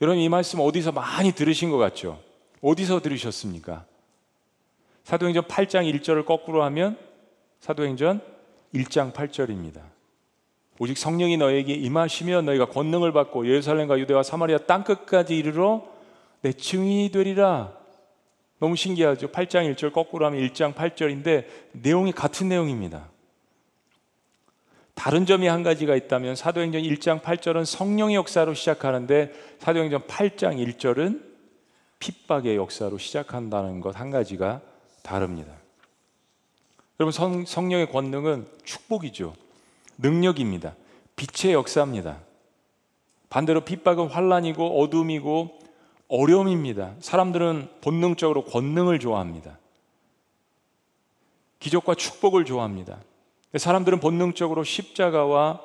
여러분 0.00 0.18
이 0.18 0.30
말씀 0.30 0.60
어디서 0.60 0.92
많이 0.92 1.32
들으신 1.32 1.70
것 1.70 1.76
같죠? 1.76 2.18
어디서 2.62 3.00
들으셨습니까? 3.00 3.84
사도행전 5.04 5.44
8장 5.44 5.92
1절을 6.00 6.24
거꾸로 6.24 6.62
하면 6.64 6.96
사도행전 7.60 8.22
1장 8.74 9.12
8절입니다. 9.12 9.97
오직 10.78 10.96
성령이 10.96 11.36
너에게 11.36 11.74
임하시면 11.74 12.44
너희가 12.46 12.66
권능을 12.66 13.12
받고 13.12 13.46
예루살렘과 13.46 13.98
유대와 13.98 14.22
사마리아 14.22 14.58
땅 14.58 14.84
끝까지 14.84 15.36
이르러 15.36 15.84
내 16.40 16.52
증인이 16.52 17.10
되리라. 17.10 17.76
너무 18.60 18.76
신기하죠. 18.76 19.28
8장 19.28 19.72
1절 19.74 19.92
거꾸로 19.92 20.26
하면 20.26 20.40
1장 20.40 20.74
8절인데 20.74 21.46
내용이 21.72 22.12
같은 22.12 22.48
내용입니다. 22.48 23.08
다른 24.94 25.26
점이 25.26 25.46
한 25.46 25.62
가지가 25.62 25.94
있다면 25.94 26.34
사도행전 26.34 26.82
1장 26.82 27.22
8절은 27.22 27.64
성령의 27.64 28.16
역사로 28.16 28.54
시작하는데 28.54 29.32
사도행전 29.60 30.02
8장 30.02 30.58
1절은 30.58 31.22
핍박의 32.00 32.56
역사로 32.56 32.98
시작한다는 32.98 33.80
것 33.80 33.96
한 33.96 34.10
가지가 34.10 34.60
다릅니다. 35.02 35.52
여러분 36.98 37.12
성, 37.12 37.44
성령의 37.44 37.90
권능은 37.90 38.46
축복이죠. 38.64 39.34
능력입니다. 39.98 40.74
빛의 41.16 41.54
역사입니다. 41.54 42.20
반대로 43.28 43.64
핍박은 43.64 44.08
환란이고 44.08 44.80
어둠이고 44.80 45.58
어려움입니다. 46.08 46.94
사람들은 47.00 47.68
본능적으로 47.82 48.44
권능을 48.44 48.98
좋아합니다. 48.98 49.58
기적과 51.60 51.94
축복을 51.94 52.44
좋아합니다. 52.44 52.98
사람들은 53.56 54.00
본능적으로 54.00 54.64
십자가와 54.64 55.60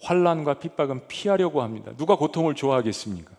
환란과 0.00 0.54
핍박은 0.60 1.08
피하려고 1.08 1.62
합니다. 1.62 1.92
누가 1.96 2.16
고통을 2.16 2.54
좋아하겠습니까? 2.54 3.32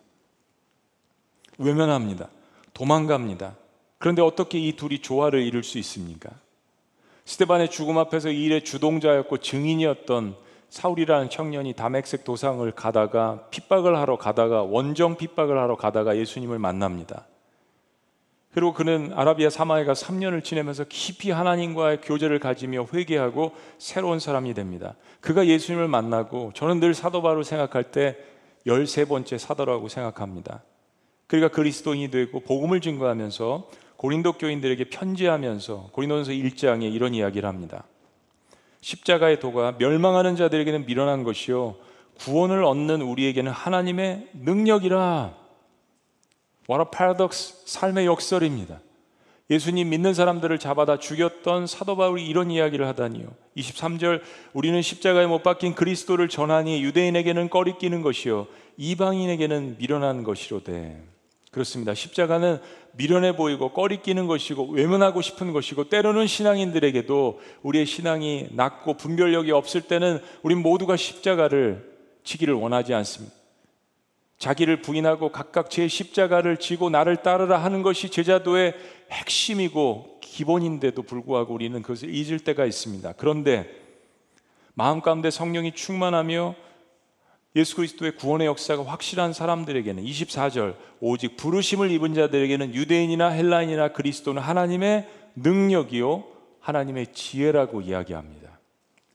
외면합니다. 1.58 2.28
도망갑니다. 2.74 3.56
그런데 3.98 4.22
어떻게 4.22 4.58
이 4.58 4.76
둘이 4.76 5.00
조화를 5.00 5.42
이룰 5.42 5.64
수 5.64 5.78
있습니까? 5.78 6.30
스테반의 7.30 7.70
죽음 7.70 7.96
앞에서 7.96 8.28
이 8.30 8.44
일의 8.46 8.64
주동자였고 8.64 9.38
증인이었던 9.38 10.34
사울이라는 10.68 11.30
청년이 11.30 11.74
다맥색 11.74 12.24
도상을 12.24 12.68
가다가 12.72 13.46
핍박을 13.50 13.96
하러 13.96 14.16
가다가 14.16 14.64
원정 14.64 15.16
핍박을 15.16 15.56
하러 15.56 15.76
가다가 15.76 16.16
예수님을 16.16 16.58
만납니다. 16.58 17.28
그리고 18.52 18.72
그는 18.72 19.12
아라비아 19.14 19.48
사마에 19.48 19.84
가 19.84 19.92
3년을 19.92 20.42
지내면서 20.42 20.86
깊이 20.88 21.30
하나님과의 21.30 22.00
교제를 22.00 22.40
가지며 22.40 22.86
회개하고 22.92 23.52
새로운 23.78 24.18
사람이 24.18 24.52
됩니다. 24.54 24.96
그가 25.20 25.46
예수님을 25.46 25.86
만나고 25.86 26.50
저는 26.56 26.80
늘 26.80 26.94
사도 26.94 27.22
바울 27.22 27.44
생각할 27.44 27.92
때 27.92 28.16
13번째 28.66 29.38
사도라고 29.38 29.86
생각합니다. 29.86 30.64
그러니까 31.28 31.54
그리스도인이 31.54 32.10
되고 32.10 32.40
복음을 32.40 32.80
증거하면서 32.80 33.68
고린도 34.00 34.32
교인들에게 34.38 34.84
편지하면서 34.84 35.90
고린도전서 35.92 36.32
1장에 36.32 36.90
이런 36.90 37.12
이야기를 37.12 37.46
합니다. 37.46 37.84
십자가의 38.80 39.40
도가 39.40 39.74
멸망하는 39.78 40.36
자들에게는 40.36 40.86
미련한 40.86 41.22
것이요 41.22 41.76
구원을 42.14 42.64
얻는 42.64 43.02
우리에게는 43.02 43.52
하나님의 43.52 44.28
능력이라. 44.32 45.34
What 46.70 46.80
a 46.80 46.90
paradox 46.90 47.62
삶의 47.66 48.06
역설입니다. 48.06 48.80
예수님 49.50 49.90
믿는 49.90 50.14
사람들을 50.14 50.58
잡아다 50.58 50.98
죽였던 50.98 51.66
사도 51.66 51.94
바울이 51.94 52.26
이런 52.26 52.50
이야기를 52.50 52.86
하다니요. 52.86 53.26
23절 53.58 54.22
우리는 54.54 54.80
십자가에 54.80 55.26
못 55.26 55.42
박힌 55.42 55.74
그리스도를 55.74 56.30
전하니 56.30 56.82
유대인에게는 56.84 57.50
꺼리끼는 57.50 58.00
것이요 58.00 58.46
이방인에게는 58.78 59.76
미련한 59.76 60.22
것이로되. 60.24 61.10
그렇습니다. 61.50 61.94
십자가는 61.94 62.60
미련해 62.92 63.36
보이고 63.36 63.72
꺼리끼는 63.72 64.26
것이고 64.26 64.68
외면하고 64.68 65.22
싶은 65.22 65.52
것이고 65.52 65.88
때로는 65.88 66.26
신앙인들에게도 66.26 67.40
우리의 67.62 67.86
신앙이 67.86 68.48
낮고 68.52 68.94
분별력이 68.94 69.52
없을 69.52 69.82
때는 69.82 70.20
우리 70.42 70.54
모두가 70.54 70.96
십자가를 70.96 71.88
지기를 72.24 72.54
원하지 72.54 72.94
않습니다. 72.94 73.34
자기를 74.38 74.80
부인하고 74.80 75.32
각각 75.32 75.70
제 75.70 75.86
십자가를 75.86 76.56
지고 76.56 76.88
나를 76.88 77.18
따르라 77.18 77.58
하는 77.62 77.82
것이 77.82 78.10
제자도의 78.10 78.74
핵심이고 79.10 80.20
기본인데도 80.22 81.02
불구하고 81.02 81.52
우리는 81.52 81.82
그것을 81.82 82.08
잊을 82.14 82.38
때가 82.40 82.64
있습니다. 82.64 83.12
그런데 83.18 83.70
마음 84.74 85.02
가운데 85.02 85.30
성령이 85.30 85.72
충만하며 85.72 86.54
예수 87.56 87.76
그리스도의 87.76 88.16
구원의 88.16 88.46
역사가 88.46 88.84
확실한 88.84 89.32
사람들에게는 89.32 90.04
24절 90.04 90.76
오직 91.00 91.36
부르심을 91.36 91.90
입은 91.90 92.14
자들에게는 92.14 92.74
유대인이나 92.74 93.28
헬라인이나 93.28 93.88
그리스도는 93.88 94.40
하나님의 94.40 95.08
능력이요 95.34 96.24
하나님의 96.60 97.08
지혜라고 97.12 97.80
이야기합니다. 97.80 98.58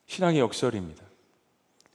신앙의 0.08 0.40
역설입니다. 0.40 1.04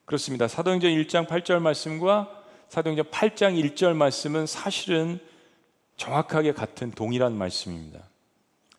그렇습니다. 0.07 0.49
사도행전 0.49 0.91
1장 0.91 1.27
8절 1.27 1.61
말씀과 1.61 2.31
사도행전 2.69 3.07
8장 3.07 3.75
1절 3.75 3.95
말씀은 3.95 4.47
사실은 4.47 5.19
정확하게 5.97 6.53
같은 6.53 6.91
동일한 6.91 7.37
말씀입니다. 7.37 8.01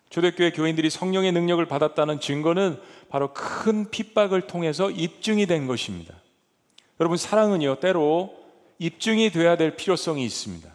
초대교회 0.09 0.51
교인들이 0.51 0.89
성령의 0.89 1.31
능력을 1.31 1.63
받았다는 1.65 2.19
증거는 2.19 2.81
바로 3.09 3.33
큰 3.33 3.89
핍박을 3.89 4.41
통해서 4.47 4.89
입증이 4.89 5.45
된 5.45 5.67
것입니다. 5.67 6.20
여러분 7.01 7.17
사랑은요 7.17 7.79
때로 7.79 8.31
입증이 8.77 9.31
돼야 9.31 9.57
될 9.57 9.75
필요성이 9.75 10.23
있습니다. 10.23 10.71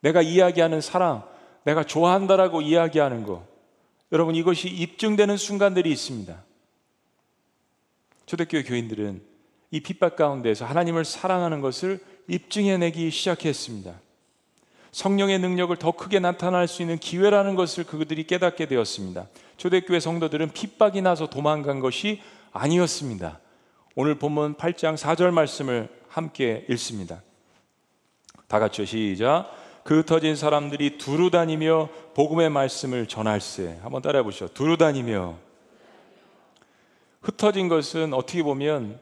내가 0.00 0.22
이야기하는 0.22 0.80
사랑, 0.80 1.24
내가 1.64 1.82
좋아한다라고 1.82 2.62
이야기하는 2.62 3.24
거, 3.24 3.44
여러분 4.12 4.36
이것이 4.36 4.68
입증되는 4.68 5.36
순간들이 5.36 5.90
있습니다. 5.90 6.44
초대교회 8.26 8.62
교인들은 8.62 9.20
이 9.72 9.80
핍박 9.80 10.14
가운데서 10.14 10.64
하나님을 10.64 11.04
사랑하는 11.04 11.60
것을 11.60 11.98
입증해내기 12.28 13.10
시작했습니다. 13.10 13.94
성령의 14.92 15.40
능력을 15.40 15.76
더 15.76 15.90
크게 15.90 16.20
나타날 16.20 16.68
수 16.68 16.82
있는 16.82 16.98
기회라는 16.98 17.56
것을 17.56 17.82
그들이 17.82 18.28
깨닫게 18.28 18.66
되었습니다. 18.66 19.26
초대교회 19.56 19.98
성도들은 19.98 20.52
핍박이 20.52 21.02
나서 21.02 21.28
도망간 21.28 21.80
것이 21.80 22.22
아니었습니다. 22.52 23.40
오늘 23.94 24.14
본문 24.14 24.54
8장 24.54 24.96
4절 24.96 25.32
말씀을 25.32 25.88
함께 26.08 26.64
읽습니다. 26.70 27.22
다 28.48 28.58
같이요 28.58 28.86
시작. 28.86 29.50
그 29.84 29.98
흩어진 29.98 30.36
사람들이 30.36 30.96
두루 30.98 31.30
다니며 31.30 31.88
복음의 32.14 32.50
말씀을 32.50 33.06
전할세. 33.06 33.78
한번 33.82 34.00
따라해 34.00 34.22
보시죠. 34.22 34.48
두루 34.48 34.76
다니며 34.76 35.36
흩어진 37.20 37.68
것은 37.68 38.14
어떻게 38.14 38.42
보면 38.42 38.98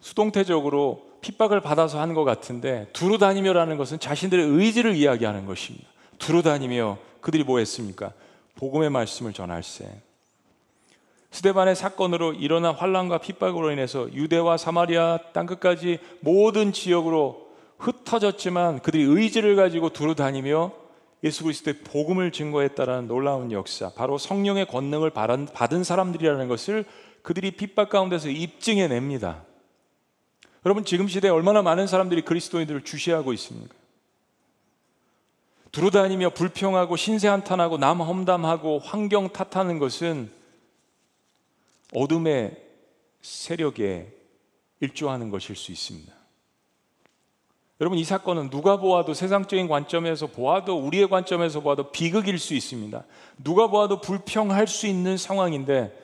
수동태적으로 0.00 1.08
핍박을 1.20 1.60
받아서 1.60 2.00
한 2.00 2.14
것 2.14 2.22
같은데 2.24 2.88
두루 2.92 3.18
다니며라는 3.18 3.76
것은 3.76 3.98
자신들의 3.98 4.46
의지를 4.46 4.94
이야기하는 4.94 5.46
것입니다. 5.46 5.88
두루 6.18 6.42
다니며 6.42 6.98
그들이 7.20 7.42
뭐 7.42 7.58
했습니까? 7.58 8.12
복음의 8.56 8.90
말씀을 8.90 9.32
전할세. 9.32 9.88
스데반의 11.30 11.76
사건으로 11.76 12.32
일어난 12.32 12.74
환란과 12.74 13.18
핍박으로 13.18 13.70
인해서 13.70 14.12
유대와 14.12 14.56
사마리아 14.56 15.18
땅 15.32 15.46
끝까지 15.46 15.98
모든 16.20 16.72
지역으로 16.72 17.48
흩어졌지만 17.78 18.80
그들이 18.80 19.04
의지를 19.04 19.54
가지고 19.54 19.90
두루 19.90 20.14
다니며 20.14 20.72
예수 21.24 21.42
그리스도의 21.44 21.78
복음을 21.84 22.30
증거했다라는 22.30 23.08
놀라운 23.08 23.52
역사, 23.52 23.90
바로 23.92 24.18
성령의 24.18 24.66
권능을 24.66 25.10
받은 25.10 25.84
사람들이라는 25.84 26.48
것을 26.48 26.84
그들이 27.22 27.52
핍박 27.52 27.90
가운데서 27.90 28.28
입증해 28.30 28.88
냅니다. 28.88 29.42
여러분 30.64 30.84
지금 30.84 31.08
시대에 31.08 31.30
얼마나 31.30 31.62
많은 31.62 31.86
사람들이 31.86 32.22
그리스도인들을 32.22 32.84
주시하고 32.84 33.32
있습니까? 33.34 33.74
두루 35.72 35.90
다니며 35.90 36.30
불평하고 36.30 36.96
신세 36.96 37.28
한탄하고 37.28 37.78
남 37.78 38.00
험담하고 38.00 38.78
환경 38.78 39.28
탓하는 39.28 39.78
것은 39.78 40.30
어둠의 41.92 42.56
세력에 43.20 44.12
일조하는 44.80 45.30
것일 45.30 45.56
수 45.56 45.72
있습니다. 45.72 46.12
여러분 47.80 47.98
이 47.98 48.04
사건은 48.04 48.50
누가 48.50 48.78
보아도 48.78 49.14
세상적인 49.14 49.68
관점에서 49.68 50.26
보아도 50.26 50.78
우리의 50.78 51.08
관점에서 51.08 51.60
보아도 51.60 51.92
비극일 51.92 52.38
수 52.38 52.54
있습니다. 52.54 53.04
누가 53.42 53.68
보아도 53.68 54.00
불평할 54.00 54.66
수 54.66 54.86
있는 54.86 55.16
상황인데 55.16 55.96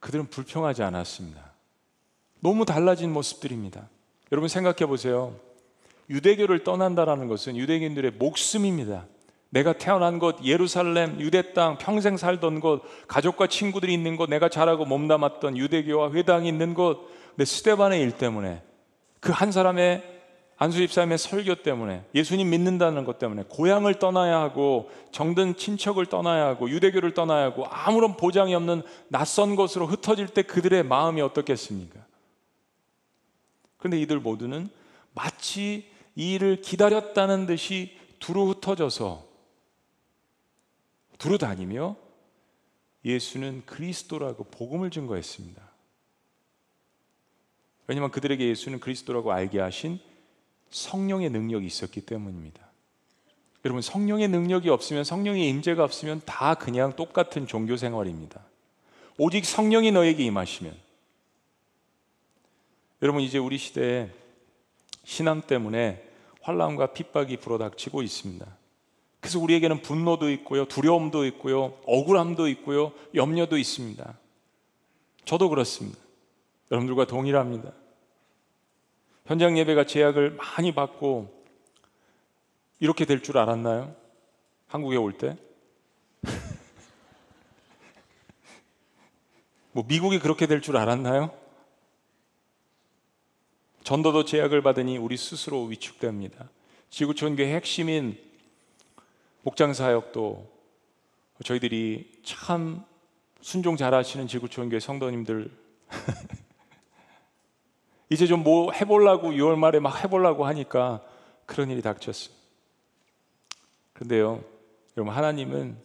그들은 0.00 0.26
불평하지 0.26 0.82
않았습니다. 0.82 1.52
너무 2.40 2.64
달라진 2.64 3.12
모습들입니다. 3.12 3.88
여러분 4.32 4.48
생각해 4.48 4.86
보세요. 4.86 5.38
유대교를 6.10 6.64
떠난다라는 6.64 7.28
것은 7.28 7.56
유대인들의 7.56 8.12
목숨입니다. 8.12 9.06
내가 9.50 9.72
태어난 9.72 10.18
곳 10.18 10.44
예루살렘 10.44 11.20
유대 11.20 11.54
땅 11.54 11.78
평생 11.78 12.16
살던 12.16 12.60
곳 12.60 12.82
가족과 13.06 13.46
친구들이 13.46 13.92
있는 13.94 14.16
곳 14.16 14.28
내가 14.28 14.48
자라고 14.48 14.84
몸담았던 14.84 15.56
유대교와 15.56 16.12
회당이 16.12 16.48
있는 16.48 16.74
곳 16.74 17.18
내 17.38 17.44
스테반의 17.44 18.02
일 18.02 18.10
때문에 18.12 18.62
그 19.20 19.32
한 19.32 19.52
사람의 19.52 20.16
안수 20.56 20.78
집사님의 20.78 21.18
설교 21.18 21.62
때문에 21.62 22.04
예수님 22.16 22.50
믿는다는 22.50 23.04
것 23.04 23.20
때문에 23.20 23.44
고향을 23.48 24.00
떠나야 24.00 24.40
하고 24.40 24.90
정든 25.12 25.54
친척을 25.54 26.06
떠나야 26.06 26.46
하고 26.46 26.68
유대교를 26.68 27.14
떠나야 27.14 27.44
하고 27.44 27.64
아무런 27.66 28.16
보장이 28.16 28.56
없는 28.56 28.82
낯선 29.06 29.54
곳으로 29.54 29.86
흩어질 29.86 30.26
때 30.26 30.42
그들의 30.42 30.82
마음이 30.82 31.20
어떻겠습니까? 31.20 32.00
그런데 33.76 34.00
이들 34.00 34.18
모두는 34.18 34.68
마치 35.14 35.88
이 36.16 36.34
일을 36.34 36.60
기다렸다는 36.60 37.46
듯이 37.46 37.96
두루 38.18 38.48
흩어져서 38.48 39.27
두루 41.18 41.38
다니며 41.38 41.96
예수는 43.04 43.64
그리스도라고 43.66 44.44
복음을 44.44 44.90
증거했습니다. 44.90 45.62
왜냐하면 47.86 48.10
그들에게 48.10 48.46
예수는 48.48 48.80
그리스도라고 48.80 49.32
알게 49.32 49.60
하신 49.60 49.98
성령의 50.70 51.30
능력이 51.30 51.66
있었기 51.66 52.02
때문입니다. 52.02 52.68
여러분 53.64 53.82
성령의 53.82 54.28
능력이 54.28 54.68
없으면 54.68 55.04
성령의 55.04 55.48
임재가 55.48 55.82
없으면 55.82 56.22
다 56.24 56.54
그냥 56.54 56.94
똑같은 56.94 57.46
종교 57.46 57.76
생활입니다. 57.76 58.40
오직 59.16 59.44
성령이 59.44 59.90
너에게 59.90 60.24
임하시면 60.24 60.76
여러분 63.02 63.22
이제 63.22 63.38
우리 63.38 63.58
시대에 63.58 64.10
신앙 65.04 65.42
때문에 65.42 66.06
환란과 66.42 66.92
핍박이 66.92 67.38
불어닥치고 67.38 68.02
있습니다. 68.02 68.57
그래서 69.20 69.38
우리에게는 69.40 69.82
분노도 69.82 70.30
있고요, 70.30 70.64
두려움도 70.66 71.24
있고요, 71.26 71.78
억울함도 71.86 72.48
있고요, 72.48 72.92
염려도 73.14 73.58
있습니다. 73.58 74.18
저도 75.24 75.48
그렇습니다. 75.48 75.98
여러분들과 76.70 77.06
동일합니다. 77.06 77.72
현장 79.26 79.58
예배가 79.58 79.84
제약을 79.86 80.36
많이 80.36 80.74
받고 80.74 81.36
이렇게 82.80 83.04
될 83.04 83.22
줄 83.22 83.38
알았나요? 83.38 83.94
한국에 84.68 84.96
올 84.96 85.12
때? 85.18 85.36
뭐 89.72 89.84
미국이 89.86 90.18
그렇게 90.18 90.46
될 90.46 90.60
줄 90.60 90.76
알았나요? 90.76 91.30
전도도 93.84 94.24
제약을 94.24 94.62
받으니 94.62 94.98
우리 94.98 95.16
스스로 95.16 95.64
위축됩니다. 95.64 96.48
지구촌교회 96.90 97.54
핵심인 97.54 98.18
목장 99.42 99.72
사역도 99.72 100.58
저희들이 101.44 102.20
참 102.24 102.84
순종 103.40 103.76
잘하시는 103.76 104.26
지구촌교회 104.26 104.80
성도님들 104.80 105.50
이제 108.10 108.26
좀 108.26 108.42
뭐 108.42 108.72
해보려고 108.72 109.30
6월 109.30 109.56
말에 109.56 109.80
막 109.80 110.02
해보려고 110.02 110.46
하니까 110.46 111.02
그런 111.46 111.70
일이 111.70 111.82
닥쳤어요. 111.82 112.34
그런데요, 113.92 114.42
여러분 114.96 115.14
하나님은 115.14 115.76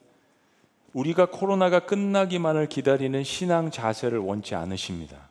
우리가 0.94 1.26
코로나가 1.28 1.80
끝나기만을 1.80 2.68
기다리는 2.68 3.24
신앙 3.24 3.72
자세를 3.72 4.20
원치 4.20 4.56
않으십니다. 4.56 5.30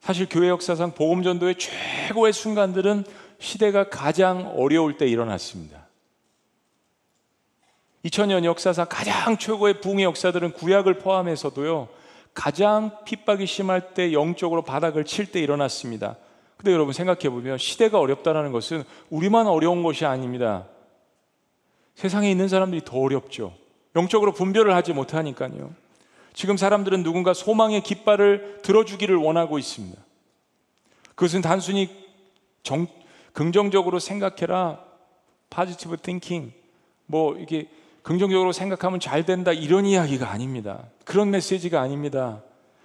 사실 0.00 0.26
교회 0.30 0.48
역사상 0.48 0.94
복음 0.94 1.22
전도의 1.22 1.56
최고의 1.58 2.32
순간들은 2.32 3.04
시대가 3.38 3.88
가장 3.88 4.52
어려울 4.56 4.96
때 4.96 5.06
일어났습니다. 5.06 5.86
2000년 8.04 8.44
역사상 8.44 8.86
가장 8.88 9.38
최고의 9.38 9.80
부흥의 9.80 10.04
역사들은 10.04 10.52
구약을 10.52 10.98
포함해서도요. 10.98 11.88
가장 12.34 12.96
핍박이 13.04 13.46
심할 13.46 13.94
때 13.94 14.12
영적으로 14.12 14.62
바닥을 14.62 15.04
칠 15.04 15.26
때 15.26 15.40
일어났습니다. 15.40 16.16
근데 16.56 16.72
여러분 16.72 16.92
생각해 16.92 17.30
보면 17.30 17.58
시대가 17.58 18.00
어렵다라는 18.00 18.52
것은 18.52 18.84
우리만 19.10 19.46
어려운 19.46 19.82
것이 19.82 20.04
아닙니다. 20.04 20.66
세상에 21.94 22.30
있는 22.30 22.48
사람들이 22.48 22.82
더 22.84 22.98
어렵죠. 22.98 23.54
영적으로 23.96 24.32
분별을 24.32 24.74
하지 24.74 24.92
못하니까요. 24.92 25.72
지금 26.34 26.56
사람들은 26.56 27.02
누군가 27.02 27.34
소망의 27.34 27.82
깃발을 27.82 28.60
들어주기를 28.62 29.16
원하고 29.16 29.58
있습니다. 29.58 30.00
그것은 31.16 31.42
단순히 31.42 31.90
정, 32.62 32.86
긍정적으로 33.38 34.00
생각해라. 34.00 34.80
positive 35.48 35.96
thinking. 35.98 36.52
뭐 37.06 37.38
이게 37.38 37.68
긍정적으로 38.02 38.50
생각하면 38.50 38.98
잘 38.98 39.24
된다 39.24 39.52
이런 39.52 39.86
이야기가 39.86 40.28
아닙니다. 40.28 40.88
그런 41.04 41.30
메시지가 41.30 41.80
아닙니다. 41.80 42.42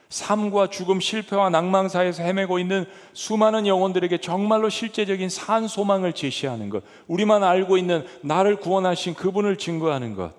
삶과 0.09 0.69
죽음, 0.69 0.99
실패와 0.99 1.49
낭망 1.49 1.89
사이에서 1.89 2.21
헤매고 2.21 2.59
있는 2.59 2.85
수많은 3.13 3.65
영혼들에게 3.65 4.19
정말로 4.19 4.69
실제적인 4.69 5.27
산 5.27 5.67
소망을 5.67 6.13
제시하는 6.13 6.69
것. 6.69 6.83
우리만 7.07 7.43
알고 7.43 7.79
있는 7.79 8.05
나를 8.21 8.57
구원하신 8.57 9.15
그분을 9.15 9.57
증거하는 9.57 10.13
것. 10.13 10.35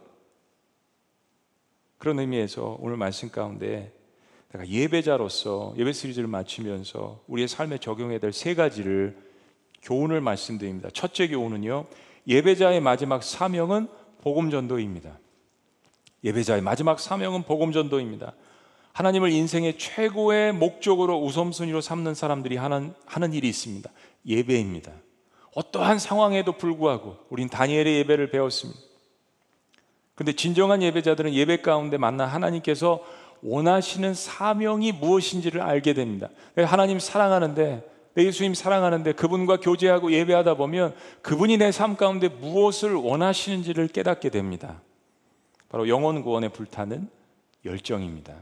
그런 1.98 2.20
의미에서 2.20 2.77
오늘 2.79 2.96
말씀 2.96 3.33
가운데 3.33 3.92
내가 4.53 4.64
예배자로서 4.68 5.74
예배 5.77 5.92
시리즈를 5.92 6.29
마치면서 6.29 7.24
우리의 7.27 7.48
삶에 7.48 7.79
적용해야 7.79 8.20
될 8.20 8.31
세 8.31 8.55
가지를 8.55 9.34
교훈을 9.85 10.20
말씀드립니다. 10.20 10.88
첫째 10.92 11.29
교훈은요. 11.29 11.85
예배자의 12.27 12.81
마지막 12.81 13.23
사명은 13.23 13.87
복음 14.23 14.51
전도입니다. 14.51 15.18
예배자의 16.25 16.62
마지막 16.62 16.99
사명은 16.99 17.42
복음 17.42 17.70
전도입니다. 17.73 18.33
하나님을 18.94 19.31
인생의 19.31 19.77
최고의 19.77 20.53
목적으로 20.53 21.20
우선순위로 21.20 21.81
삼는 21.81 22.14
사람들이 22.14 22.57
하는, 22.57 22.94
하는 23.05 23.33
일이 23.33 23.49
있습니다. 23.49 23.90
예배입니다. 24.27 24.92
어떠한 25.55 25.99
상황에도 25.99 26.53
불구하고 26.53 27.16
우린 27.29 27.49
다니엘의 27.49 27.99
예배를 27.99 28.31
배웠습니다. 28.31 28.81
근데 30.14 30.33
진정한 30.33 30.83
예배자들은 30.83 31.35
예배 31.35 31.61
가운데 31.61 31.99
만난 31.99 32.29
하나님께서 32.29 33.05
원하시는 33.42 34.14
사명이 34.14 34.92
무엇인지를 34.92 35.61
알게 35.61 35.92
됩니다. 35.92 36.31
하나님 36.57 36.99
사랑하는데 36.99 37.93
내 38.14 38.24
예수님 38.24 38.55
사랑하는데 38.55 39.12
그분과 39.12 39.59
교제하고 39.61 40.12
예배하다 40.12 40.55
보면 40.55 40.94
그분이 41.22 41.59
내 41.59 41.70
삶 41.70 41.96
가운데 41.96 42.29
무엇을 42.29 42.94
원하시는지를 42.94 43.88
깨닫게 43.88 44.31
됩니다. 44.31 44.81
바로 45.68 45.88
영원 45.88 46.22
구원에 46.22 46.48
불타는 46.48 47.09
열정입니다. 47.64 48.35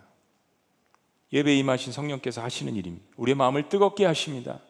예배 1.32 1.56
임하신 1.56 1.92
성령께서 1.92 2.42
하시는 2.42 2.74
일입니다. 2.76 3.06
우리의 3.16 3.34
마음을 3.34 3.68
뜨겁게 3.70 4.04
하십니다. 4.04 4.60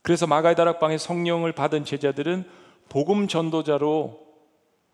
그래서 0.00 0.26
마가의 0.26 0.56
다락방에 0.56 0.96
성령을 0.96 1.52
받은 1.52 1.84
제자들은 1.84 2.48
복음 2.88 3.28
전도자로 3.28 4.20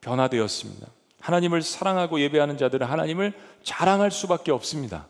변화되었습니다. 0.00 0.86
하나님을 1.20 1.62
사랑하고 1.62 2.20
예배하는 2.20 2.58
자들은 2.58 2.86
하나님을 2.86 3.34
자랑할 3.62 4.10
수밖에 4.10 4.50
없습니다. 4.50 5.06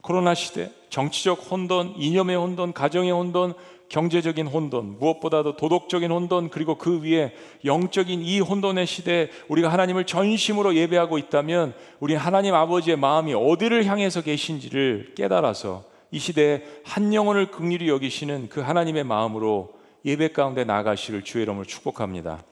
코로나 0.00 0.34
시대 0.34 0.70
정치적 0.88 1.50
혼돈, 1.50 1.94
이념의 1.96 2.36
혼돈, 2.36 2.72
가정의 2.72 3.10
혼돈, 3.12 3.54
경제적인 3.88 4.46
혼돈, 4.46 4.98
무엇보다도 4.98 5.56
도덕적인 5.56 6.10
혼돈, 6.10 6.50
그리고 6.50 6.76
그 6.76 7.02
위에 7.02 7.34
영적인 7.64 8.22
이 8.22 8.40
혼돈의 8.40 8.86
시대에 8.86 9.30
우리가 9.48 9.68
하나님을 9.68 10.06
전심으로 10.06 10.76
예배하고 10.76 11.18
있다면 11.18 11.74
우리 11.98 12.14
하나님 12.14 12.54
아버지의 12.54 12.96
마음이 12.96 13.34
어디를 13.34 13.84
향해서 13.86 14.22
계신지를 14.22 15.14
깨달아서 15.16 15.84
이 16.12 16.18
시대에 16.18 16.62
한 16.84 17.12
영혼을 17.14 17.50
극률히 17.50 17.88
여기시는 17.88 18.48
그 18.48 18.60
하나님의 18.60 19.04
마음으로 19.04 19.72
예배 20.04 20.28
가운데 20.28 20.64
나가시를 20.64 21.22
주의 21.22 21.42
이름으로 21.42 21.64
축복합니다. 21.64 22.42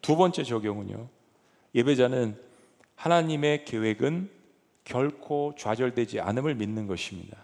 두 0.00 0.16
번째 0.16 0.44
적용은요. 0.44 1.06
예배자는 1.74 2.36
하나님의 2.96 3.64
계획은 3.64 4.30
결코 4.84 5.54
좌절되지 5.58 6.20
않음을 6.20 6.54
믿는 6.54 6.86
것입니다. 6.86 7.36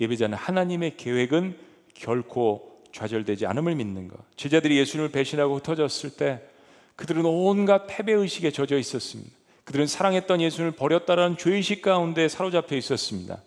예배자는 0.00 0.36
하나님의 0.36 0.96
계획은 0.96 1.56
결코 1.94 2.82
좌절되지 2.92 3.46
않음을 3.46 3.74
믿는 3.74 4.08
것. 4.08 4.18
제자들이 4.36 4.78
예수님을 4.78 5.10
배신하고 5.10 5.56
흩어졌을 5.56 6.10
때 6.10 6.42
그들은 6.96 7.24
온갖 7.24 7.86
패배 7.86 8.12
의식에 8.12 8.50
젖어 8.50 8.76
있었습니다. 8.76 9.30
그들은 9.64 9.86
사랑했던 9.86 10.40
예수님을 10.40 10.72
버렸다라는 10.72 11.36
죄의식 11.36 11.82
가운데 11.82 12.28
사로잡혀 12.28 12.76
있었습니다. 12.76 13.42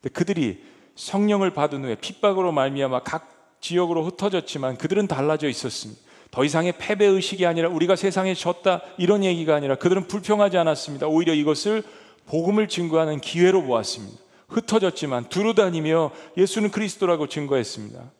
근데 0.00 0.08
그들이 0.10 0.62
성령을 0.94 1.52
받은 1.52 1.84
후에 1.84 1.96
핍박으로 1.96 2.52
말미암아 2.52 3.02
각 3.02 3.56
지역으로 3.60 4.04
흩어졌지만 4.04 4.76
그들은 4.76 5.06
달라져 5.08 5.48
있었습니다. 5.48 6.00
더 6.30 6.44
이상의 6.44 6.74
패배 6.78 7.06
의식이 7.06 7.46
아니라 7.46 7.68
우리가 7.68 7.96
세상에 7.96 8.34
졌다 8.34 8.82
이런 8.98 9.24
얘기가 9.24 9.54
아니라 9.54 9.76
그들은 9.76 10.06
불평하지 10.06 10.58
않았습니다. 10.58 11.06
오히려 11.06 11.34
이것을 11.34 11.82
복음을 12.28 12.68
증거하는 12.68 13.20
기회로 13.20 13.62
보았습니다. 13.64 14.18
흩어졌지만 14.48 15.28
두루 15.28 15.54
다니며 15.54 16.10
예수는 16.36 16.70
그리스도라고 16.70 17.26
증거했습니다. 17.26 18.10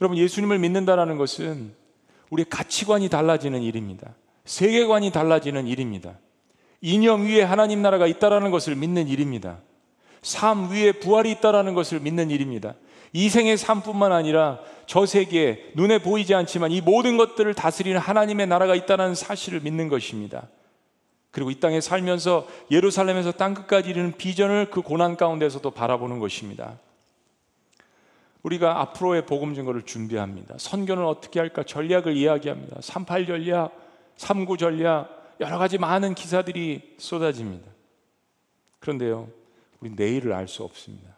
여러분 0.00 0.18
예수님을 0.18 0.58
믿는다라는 0.58 1.16
것은 1.16 1.72
우리의 2.30 2.46
가치관이 2.48 3.08
달라지는 3.08 3.62
일입니다. 3.62 4.14
세계관이 4.44 5.10
달라지는 5.10 5.66
일입니다. 5.66 6.18
이념 6.80 7.26
위에 7.26 7.42
하나님 7.42 7.82
나라가 7.82 8.06
있다라는 8.06 8.50
것을 8.50 8.76
믿는 8.76 9.08
일입니다. 9.08 9.58
삶 10.22 10.70
위에 10.70 10.92
부활이 10.92 11.32
있다라는 11.32 11.74
것을 11.74 12.00
믿는 12.00 12.30
일입니다. 12.30 12.74
이 13.12 13.28
생의 13.28 13.56
삶뿐만 13.56 14.12
아니라 14.12 14.60
저 14.86 15.06
세계에 15.06 15.70
눈에 15.74 15.98
보이지 15.98 16.34
않지만 16.34 16.70
이 16.70 16.80
모든 16.80 17.16
것들을 17.16 17.52
다스리는 17.54 17.98
하나님의 17.98 18.46
나라가 18.46 18.74
있다는 18.74 19.14
사실을 19.14 19.60
믿는 19.60 19.88
것입니다. 19.88 20.48
그리고 21.38 21.52
이 21.52 21.60
땅에 21.60 21.80
살면서 21.80 22.48
예루살렘에서 22.72 23.30
땅 23.30 23.54
끝까지 23.54 23.90
이르는 23.90 24.10
비전을 24.10 24.70
그 24.70 24.82
고난 24.82 25.16
가운데서도 25.16 25.70
바라보는 25.70 26.18
것입니다. 26.18 26.80
우리가 28.42 28.80
앞으로의 28.80 29.24
복음 29.24 29.54
증거를 29.54 29.82
준비합니다. 29.82 30.56
선교는 30.58 31.04
어떻게 31.04 31.38
할까 31.38 31.62
전략을 31.62 32.16
이야기합니다. 32.16 32.78
38 32.80 33.26
전략, 33.26 33.70
39 34.16 34.56
전략, 34.56 35.36
여러 35.38 35.58
가지 35.58 35.78
많은 35.78 36.16
기사들이 36.16 36.96
쏟아집니다. 36.98 37.70
그런데요, 38.80 39.28
우리 39.78 39.90
내일을 39.94 40.32
알 40.32 40.48
수 40.48 40.64
없습니다. 40.64 41.14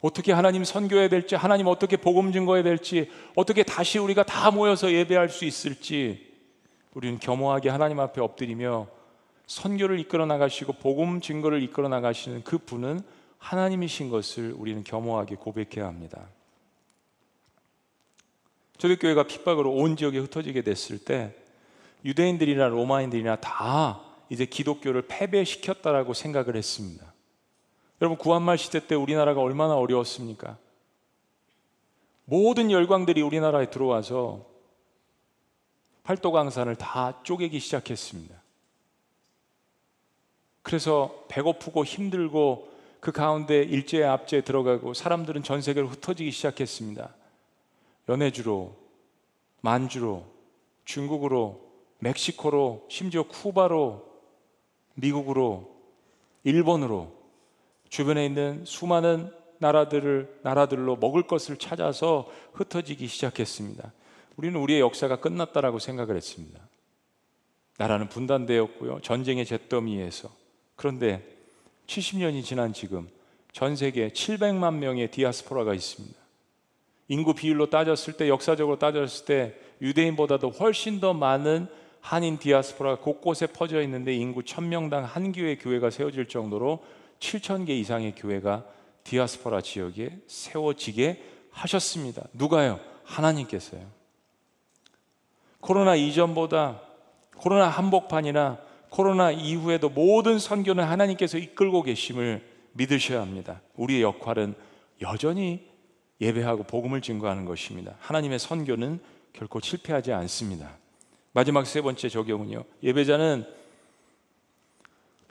어떻게 0.00 0.32
하나님 0.32 0.64
선교해야 0.64 1.08
될지, 1.08 1.36
하나님 1.36 1.68
어떻게 1.68 1.96
복음 1.96 2.32
증거해야 2.32 2.64
될지, 2.64 3.08
어떻게 3.36 3.62
다시 3.62 4.00
우리가 4.00 4.24
다 4.24 4.50
모여서 4.50 4.90
예배할 4.90 5.28
수 5.28 5.44
있을지, 5.44 6.26
우리는 6.92 7.20
겸허하게 7.20 7.68
하나님 7.68 8.00
앞에 8.00 8.20
엎드리며 8.20 8.97
선교를 9.48 9.98
이끌어 9.98 10.26
나가시고 10.26 10.74
복음 10.74 11.20
증거를 11.20 11.62
이끌어 11.62 11.88
나가시는 11.88 12.44
그 12.44 12.58
분은 12.58 13.00
하나님이신 13.38 14.10
것을 14.10 14.52
우리는 14.52 14.84
겸허하게 14.84 15.36
고백해야 15.36 15.86
합니다. 15.86 16.28
초대교회가 18.76 19.24
핍박으로 19.24 19.72
온 19.72 19.96
지역에 19.96 20.18
흩어지게 20.18 20.62
됐을 20.62 20.98
때 20.98 21.34
유대인들이나 22.04 22.68
로마인들이나 22.68 23.36
다 23.36 24.02
이제 24.28 24.44
기독교를 24.44 25.06
패배시켰다라고 25.08 26.12
생각을 26.12 26.54
했습니다. 26.54 27.12
여러분 28.02 28.18
구한말 28.18 28.58
시대 28.58 28.86
때 28.86 28.94
우리나라가 28.94 29.40
얼마나 29.40 29.74
어려웠습니까? 29.76 30.58
모든 32.26 32.70
열광들이 32.70 33.22
우리나라에 33.22 33.70
들어와서 33.70 34.46
팔도 36.02 36.32
강산을 36.32 36.76
다 36.76 37.22
쪼개기 37.22 37.58
시작했습니다. 37.58 38.47
그래서 40.68 41.24
배고프고 41.28 41.82
힘들고 41.86 42.68
그 43.00 43.10
가운데 43.10 43.62
일제의 43.62 44.04
압제에 44.04 44.42
들어가고 44.42 44.92
사람들은 44.92 45.42
전 45.42 45.62
세계로 45.62 45.88
흩어지기 45.88 46.30
시작했습니다. 46.30 47.14
연해주로 48.10 48.76
만주로, 49.62 50.26
중국으로, 50.84 51.58
멕시코로, 52.00 52.84
심지어 52.90 53.22
쿠바로, 53.22 54.04
미국으로, 54.92 55.74
일본으로 56.44 57.14
주변에 57.88 58.26
있는 58.26 58.62
수많은 58.66 59.32
나라들을 59.60 60.40
나라들로 60.42 60.96
먹을 60.96 61.26
것을 61.26 61.56
찾아서 61.56 62.30
흩어지기 62.52 63.06
시작했습니다. 63.06 63.90
우리는 64.36 64.60
우리의 64.60 64.80
역사가 64.80 65.20
끝났다라고 65.20 65.78
생각을 65.78 66.14
했습니다. 66.14 66.60
나라는 67.78 68.10
분단되었고요. 68.10 69.00
전쟁의 69.00 69.46
잿더미에서. 69.46 70.47
그런데 70.78 71.26
70년이 71.88 72.44
지난 72.44 72.72
지금 72.72 73.08
전 73.50 73.74
세계에 73.74 74.10
700만 74.10 74.74
명의 74.74 75.10
디아스포라가 75.10 75.74
있습니다. 75.74 76.16
인구 77.08 77.34
비율로 77.34 77.68
따졌을 77.68 78.12
때 78.12 78.28
역사적으로 78.28 78.78
따졌을 78.78 79.26
때 79.26 79.54
유대인보다도 79.82 80.50
훨씬 80.50 81.00
더 81.00 81.14
많은 81.14 81.66
한인 82.00 82.38
디아스포라가 82.38 83.00
곳곳에 83.02 83.48
퍼져 83.48 83.82
있는데 83.82 84.14
인구 84.14 84.42
1000명당 84.42 85.02
한 85.02 85.32
교회 85.32 85.56
교회가 85.56 85.90
세워질 85.90 86.28
정도로 86.28 86.84
7000개 87.18 87.70
이상의 87.70 88.14
교회가 88.14 88.64
디아스포라 89.02 89.62
지역에 89.62 90.16
세워지게 90.28 91.24
하셨습니다. 91.50 92.22
누가요? 92.32 92.78
하나님께서요. 93.02 93.84
코로나 95.58 95.96
이전보다 95.96 96.82
코로나 97.36 97.68
한복판이나 97.68 98.67
코로나 98.90 99.30
이후에도 99.30 99.88
모든 99.88 100.38
선교는 100.38 100.84
하나님께서 100.84 101.38
이끌고 101.38 101.82
계심을 101.82 102.42
믿으셔야 102.72 103.20
합니다. 103.20 103.60
우리의 103.76 104.02
역할은 104.02 104.54
여전히 105.00 105.66
예배하고 106.20 106.64
복음을 106.64 107.00
증거하는 107.00 107.44
것입니다. 107.44 107.94
하나님의 108.00 108.38
선교는 108.38 109.00
결코 109.32 109.60
실패하지 109.60 110.12
않습니다. 110.12 110.76
마지막 111.32 111.66
세 111.66 111.80
번째 111.80 112.08
적용은요. 112.08 112.64
예배자는 112.82 113.44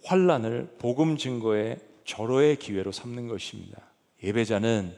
환란을 0.03 0.75
복음 0.79 1.17
증거의 1.17 1.79
절호의 2.05 2.57
기회로 2.57 2.91
삼는 2.93 3.27
것입니다. 3.27 3.81
예배자는 4.23 4.95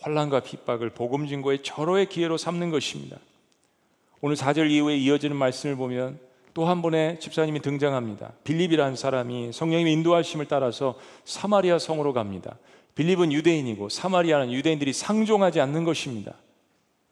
환란과 0.00 0.40
핍박을 0.40 0.90
복음 0.90 1.26
증거의 1.26 1.62
절호의 1.62 2.06
기회로 2.06 2.38
삼는 2.38 2.70
것입니다. 2.70 3.18
오늘 4.20 4.36
4절 4.36 4.70
이후에 4.70 4.96
이어지는 4.96 5.36
말씀을 5.36 5.76
보면 5.76 6.18
또한 6.54 6.82
번의 6.82 7.18
집사님이 7.20 7.60
등장합니다. 7.60 8.32
빌립이라는 8.44 8.96
사람이 8.96 9.52
성령님의 9.52 9.92
인도하심을 9.94 10.46
따라서 10.46 10.94
사마리아 11.24 11.78
성으로 11.78 12.12
갑니다. 12.12 12.56
빌립은 12.94 13.32
유대인이고 13.32 13.88
사마리아는 13.88 14.52
유대인들이 14.52 14.92
상종하지 14.92 15.60
않는 15.60 15.84
것입니다. 15.84 16.34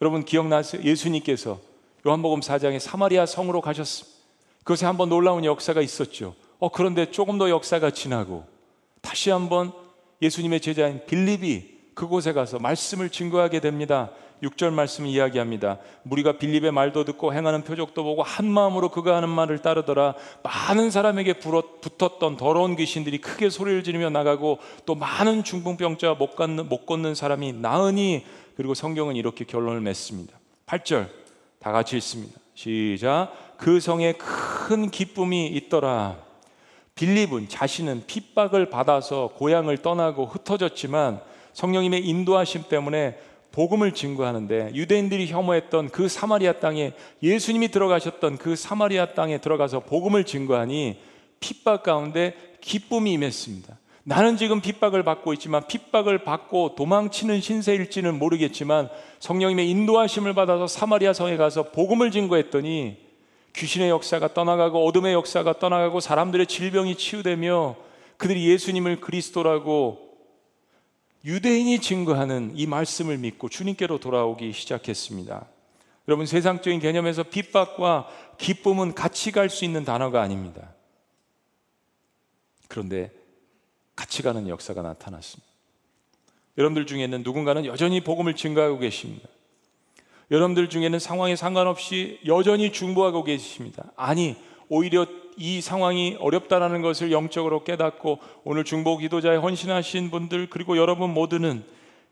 여러분 0.02 0.24
기억나세요? 0.24 0.82
예수님께서 0.82 1.58
요한복음 2.06 2.40
4장에 2.40 2.78
사마리아 2.78 3.26
성으로 3.26 3.60
가셨습니다. 3.60 4.18
그것에 4.58 4.86
한번 4.86 5.08
놀라운 5.08 5.44
역사가 5.44 5.80
있었죠. 5.80 6.34
어, 6.58 6.68
그런데 6.70 7.10
조금 7.10 7.38
더 7.38 7.48
역사가 7.48 7.90
지나고 7.90 8.44
다시 9.00 9.30
한번 9.30 9.72
예수님의 10.20 10.60
제자인 10.60 11.00
빌립이 11.06 11.80
그곳에 11.94 12.32
가서 12.32 12.58
말씀을 12.58 13.10
증거하게 13.10 13.60
됩니다. 13.60 14.10
6절 14.42 14.72
말씀 14.72 15.06
이야기합니다. 15.06 15.78
무리가 16.02 16.38
빌립의 16.38 16.72
말도 16.72 17.04
듣고 17.04 17.34
행하는 17.34 17.62
표적도 17.62 18.02
보고 18.02 18.22
한 18.22 18.46
마음으로 18.46 18.88
그가 18.90 19.16
하는 19.16 19.28
말을 19.28 19.58
따르더라. 19.58 20.14
많은 20.42 20.90
사람에게 20.90 21.34
붙었던 21.34 22.36
더러운 22.36 22.76
귀신들이 22.76 23.18
크게 23.18 23.50
소리를 23.50 23.82
지르며 23.84 24.10
나가고 24.10 24.58
또 24.86 24.94
많은 24.94 25.44
중풍병자 25.44 26.14
못 26.14 26.36
걷는, 26.36 26.68
못 26.68 26.86
걷는 26.86 27.14
사람이 27.14 27.52
나으니 27.54 28.24
그리고 28.56 28.74
성경은 28.74 29.16
이렇게 29.16 29.44
결론을 29.44 29.80
맺습니다. 29.80 30.38
8절 30.66 31.08
다 31.58 31.72
같이 31.72 31.96
읽습니다. 31.96 32.38
시작. 32.54 33.32
그 33.56 33.80
성에 33.80 34.14
큰 34.14 34.90
기쁨이 34.90 35.48
있더라. 35.48 36.16
빌립은 36.94 37.48
자신은 37.48 38.04
핍박을 38.06 38.68
받아서 38.68 39.30
고향을 39.36 39.78
떠나고 39.78 40.26
흩어졌지만 40.26 41.20
성령님의 41.52 42.06
인도하심 42.06 42.64
때문에 42.68 43.18
복음을 43.52 43.92
증거하는데 43.92 44.72
유대인들이 44.74 45.26
혐오했던 45.28 45.90
그 45.90 46.08
사마리아 46.08 46.54
땅에 46.54 46.92
예수님이 47.22 47.68
들어가셨던 47.68 48.38
그 48.38 48.56
사마리아 48.56 49.14
땅에 49.14 49.38
들어가서 49.38 49.80
복음을 49.80 50.24
증거하니 50.24 50.98
핍박 51.40 51.82
가운데 51.82 52.34
기쁨이 52.60 53.12
임했습니다. 53.12 53.78
나는 54.04 54.36
지금 54.36 54.60
핍박을 54.60 55.02
받고 55.02 55.32
있지만 55.34 55.66
핍박을 55.66 56.24
받고 56.24 56.74
도망치는 56.74 57.40
신세일지는 57.40 58.18
모르겠지만 58.18 58.88
성령님의 59.18 59.68
인도하심을 59.70 60.34
받아서 60.34 60.66
사마리아 60.66 61.12
성에 61.12 61.36
가서 61.36 61.70
복음을 61.70 62.10
증거했더니 62.10 62.96
귀신의 63.54 63.90
역사가 63.90 64.32
떠나가고 64.32 64.86
어둠의 64.86 65.12
역사가 65.12 65.58
떠나가고 65.58 66.00
사람들의 66.00 66.46
질병이 66.46 66.96
치유되며 66.96 67.76
그들이 68.16 68.48
예수님을 68.50 69.00
그리스도라고 69.00 70.09
유대인이 71.24 71.80
증거하는 71.80 72.52
이 72.54 72.66
말씀을 72.66 73.18
믿고 73.18 73.48
주님께로 73.48 73.98
돌아오기 73.98 74.52
시작했습니다. 74.52 75.46
여러분 76.08 76.26
세상적인 76.26 76.80
개념에서 76.80 77.22
핍박과 77.24 78.08
기쁨은 78.38 78.94
같이 78.94 79.30
갈 79.32 79.50
수 79.50 79.64
있는 79.64 79.84
단어가 79.84 80.22
아닙니다. 80.22 80.74
그런데 82.68 83.12
같이 83.94 84.22
가는 84.22 84.48
역사가 84.48 84.80
나타났습니다. 84.80 85.50
여러분들 86.56 86.86
중에는 86.86 87.22
누군가는 87.22 87.64
여전히 87.66 88.02
복음을 88.02 88.34
증거하고 88.34 88.78
계십니다. 88.78 89.28
여러분들 90.30 90.70
중에는 90.70 90.98
상황에 90.98 91.36
상관없이 91.36 92.18
여전히 92.26 92.72
중보하고 92.72 93.24
계십니다. 93.24 93.90
아니, 93.96 94.36
오히려 94.68 95.06
이 95.40 95.62
상황이 95.62 96.18
어렵다라는 96.20 96.82
것을 96.82 97.10
영적으로 97.12 97.64
깨닫고 97.64 98.18
오늘 98.44 98.62
중보 98.62 98.98
기도자에 98.98 99.36
헌신하신 99.36 100.10
분들 100.10 100.50
그리고 100.50 100.76
여러분 100.76 101.14
모두는 101.14 101.64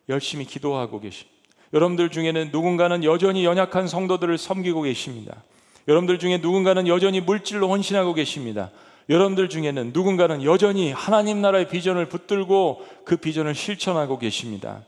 열심히 0.08 0.46
기도하고 0.46 0.98
계십니다. 0.98 1.36
여러분들 1.74 2.08
중에는 2.08 2.48
누군가는 2.50 3.04
여전히 3.04 3.44
연약한 3.44 3.86
성도들을 3.86 4.38
섬기고 4.38 4.80
계십니다. 4.80 5.44
여러분들 5.88 6.18
중에 6.18 6.38
누군가는 6.38 6.88
여전히 6.88 7.20
물질로 7.20 7.68
헌신하고 7.68 8.14
계십니다. 8.14 8.70
여러분들 9.10 9.50
중에는 9.50 9.90
누군가는 9.92 10.42
여전히 10.42 10.92
하나님 10.92 11.42
나라의 11.42 11.68
비전을 11.68 12.06
붙들고 12.06 12.86
그 13.04 13.18
비전을 13.18 13.54
실천하고 13.54 14.18
계십니다. 14.18 14.80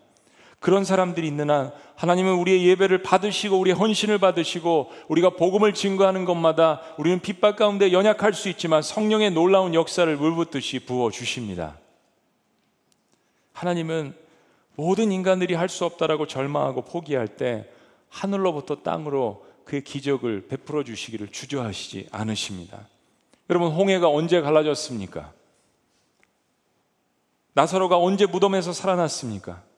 그런 0.61 0.85
사람들이 0.85 1.27
있는 1.27 1.51
한 1.51 1.73
하나님은 1.97 2.35
우리의 2.35 2.67
예배를 2.67 3.03
받으시고 3.03 3.59
우리의 3.59 3.75
헌신을 3.75 4.19
받으시고 4.19 4.91
우리가 5.09 5.31
복음을 5.31 5.75
증거하는 5.75 6.27
것마다 6.27 6.83
우리는 6.99 7.19
핍박 7.19 7.57
가운데 7.57 7.93
연약할 7.93 8.35
수 8.35 8.49
있지만 8.51 8.83
성령의 8.83 9.33
놀라운 9.33 9.75
역사를 9.75 10.15
물붓듯이 10.15 10.81
부어 10.81 11.11
주십니다. 11.11 11.79
하나님은 13.55 14.15
모든 14.77 15.11
인간들이 15.13 15.55
할 15.55 15.69
수 15.69 15.85
없다라고 15.87 16.27
절망하고 16.27 16.83
포기할 16.83 17.27
때 17.29 17.67
하늘로부터 18.11 18.77
땅으로 18.83 19.45
그의 19.65 19.83
기적을 19.83 20.47
베풀어 20.49 20.85
주시기를 20.85 21.29
주저하시지 21.29 22.09
않으십니다. 22.11 22.87
여러분 23.49 23.73
홍해가 23.73 24.09
언제 24.09 24.41
갈라졌습니까? 24.41 25.33
나사로가 27.55 27.99
언제 27.99 28.27
무덤에서 28.27 28.73
살아났습니까? 28.73 29.70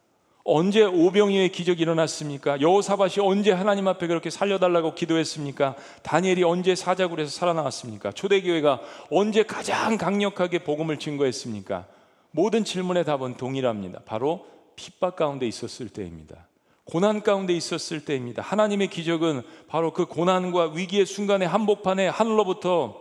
언제 0.44 0.82
오병이의 0.82 1.50
기적이 1.52 1.82
일어났습니까? 1.82 2.60
여호사밭이 2.60 3.14
언제 3.20 3.52
하나님 3.52 3.86
앞에 3.86 4.06
그렇게 4.08 4.28
살려달라고 4.28 4.94
기도했습니까? 4.94 5.76
다니엘이 6.02 6.42
언제 6.42 6.74
사자굴에서 6.74 7.30
살아나왔습니까? 7.30 8.12
초대교회가 8.12 8.80
언제 9.10 9.44
가장 9.44 9.96
강력하게 9.96 10.64
복음을 10.64 10.98
증거했습니까? 10.98 11.86
모든 12.32 12.64
질문의 12.64 13.04
답은 13.04 13.36
동일합니다. 13.36 14.00
바로 14.04 14.46
핍박 14.74 15.16
가운데 15.16 15.46
있었을 15.46 15.88
때입니다. 15.88 16.48
고난 16.84 17.22
가운데 17.22 17.52
있었을 17.52 18.04
때입니다. 18.04 18.42
하나님의 18.42 18.88
기적은 18.88 19.42
바로 19.68 19.92
그 19.92 20.06
고난과 20.06 20.72
위기의 20.72 21.06
순간의 21.06 21.46
한복판에 21.46 22.08
하늘로부터 22.08 23.00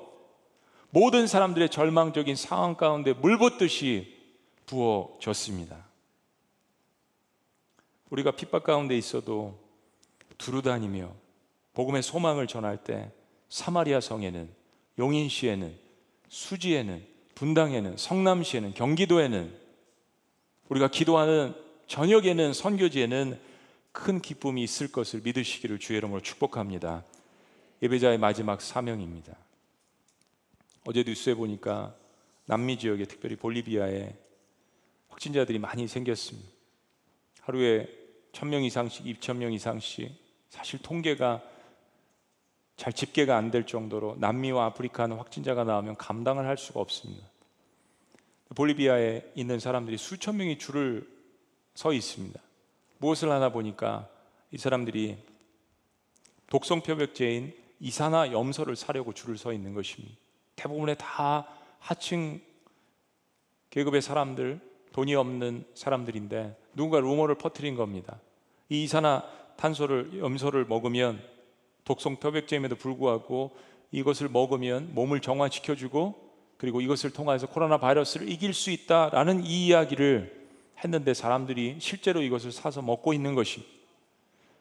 모든 0.91 1.25
사람들의 1.25 1.69
절망적인 1.69 2.35
상황 2.35 2.75
가운데 2.75 3.13
물붓듯이 3.13 4.15
부어졌습니다. 4.67 5.90
우리가 8.11 8.31
핍박 8.31 8.63
가운데 8.63 8.97
있어도 8.97 9.57
두루다니며 10.37 11.13
복음의 11.73 12.03
소망을 12.03 12.45
전할 12.45 12.83
때 12.83 13.11
사마리아 13.49 14.01
성에는 14.01 14.49
용인시에는 14.99 15.73
수지에는 16.27 17.05
분당에는 17.35 17.97
성남시에는 17.97 18.73
경기도에는 18.73 19.57
우리가 20.69 20.89
기도하는 20.89 21.55
저녁에는 21.87 22.53
선교지에는 22.53 23.39
큰 23.91 24.21
기쁨이 24.21 24.63
있을 24.63 24.91
것을 24.91 25.21
믿으시기를 25.23 25.79
주의 25.79 25.97
이름으로 25.97 26.21
축복합니다. 26.21 27.03
예배자의 27.81 28.17
마지막 28.17 28.61
사명입니다. 28.61 29.35
어제 30.85 31.03
뉴스에 31.03 31.33
보니까 31.33 31.95
남미 32.45 32.77
지역에 32.77 33.05
특별히 33.05 33.35
볼리비아에 33.35 34.13
확진자들이 35.09 35.59
많이 35.59 35.87
생겼습니다. 35.87 36.49
하루에 37.41 38.00
천명 38.31 38.63
이상씩, 38.63 39.05
2천 39.05 39.37
명 39.37 39.53
이상씩 39.53 40.11
사실 40.49 40.81
통계가 40.81 41.41
잘 42.77 42.93
집계가 42.93 43.37
안 43.37 43.51
될 43.51 43.65
정도로 43.65 44.15
남미와 44.19 44.65
아프리카는 44.67 45.17
확진자가 45.17 45.63
나오면 45.63 45.97
감당을 45.97 46.45
할 46.45 46.57
수가 46.57 46.79
없습니다. 46.79 47.27
볼리비아에 48.55 49.31
있는 49.35 49.59
사람들이 49.59 49.97
수천 49.97 50.37
명이 50.37 50.57
줄을 50.57 51.07
서 51.73 51.93
있습니다. 51.93 52.39
무엇을 52.97 53.31
하나 53.31 53.49
보니까 53.49 54.09
이 54.51 54.57
사람들이 54.57 55.17
독성 56.47 56.81
표백제인 56.81 57.53
이산화 57.79 58.31
염소를 58.31 58.75
사려고 58.75 59.13
줄을 59.13 59.37
서 59.37 59.53
있는 59.53 59.73
것입니다. 59.73 60.15
대부분의 60.55 60.97
다 60.99 61.47
하층 61.79 62.41
계급의 63.69 64.01
사람들, 64.01 64.59
돈이 64.93 65.15
없는 65.15 65.65
사람들인데 65.73 66.57
누군가 66.75 66.99
루머를 66.99 67.35
퍼뜨린 67.35 67.75
겁니다. 67.75 68.19
이 68.69 68.83
이산화 68.83 69.23
탄소를 69.57 70.19
염소를 70.19 70.65
먹으면 70.65 71.21
독성 71.83 72.17
표백제임에도 72.17 72.75
불구하고 72.75 73.51
이것을 73.91 74.29
먹으면 74.29 74.93
몸을 74.93 75.19
정화시켜 75.21 75.75
주고 75.75 76.31
그리고 76.57 76.79
이것을 76.79 77.11
통해서 77.11 77.47
코로나 77.47 77.77
바이러스를 77.77 78.29
이길 78.29 78.53
수 78.53 78.71
있다라는 78.71 79.43
이 79.45 79.67
이야기를 79.67 80.41
했는데 80.83 81.13
사람들이 81.13 81.77
실제로 81.79 82.21
이것을 82.21 82.51
사서 82.51 82.81
먹고 82.81 83.13
있는 83.13 83.35
것이. 83.35 83.65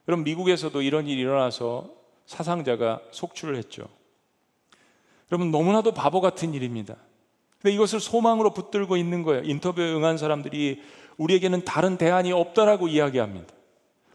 그럼 0.07 0.25
미국에서도 0.25 0.81
이런 0.83 1.07
일이 1.07 1.21
일어나서 1.21 1.91
사상자가 2.27 3.01
속출을 3.11 3.57
했죠. 3.57 3.89
여러분 5.31 5.51
너무나도 5.51 5.93
바보 5.93 6.21
같은 6.21 6.55
일입니다. 6.55 6.97
근데 7.61 7.75
이것을 7.75 8.01
소망으로 8.01 8.51
붙들고 8.55 8.97
있는 8.97 9.23
거예요. 9.23 9.43
인터뷰에 9.45 9.93
응한 9.93 10.19
사람들이 10.19 10.83
우리에게는 11.19 11.65
다른 11.65 11.99
대안이 11.99 12.33
없다라고 12.33 12.89
이야기합니다. 12.89 13.55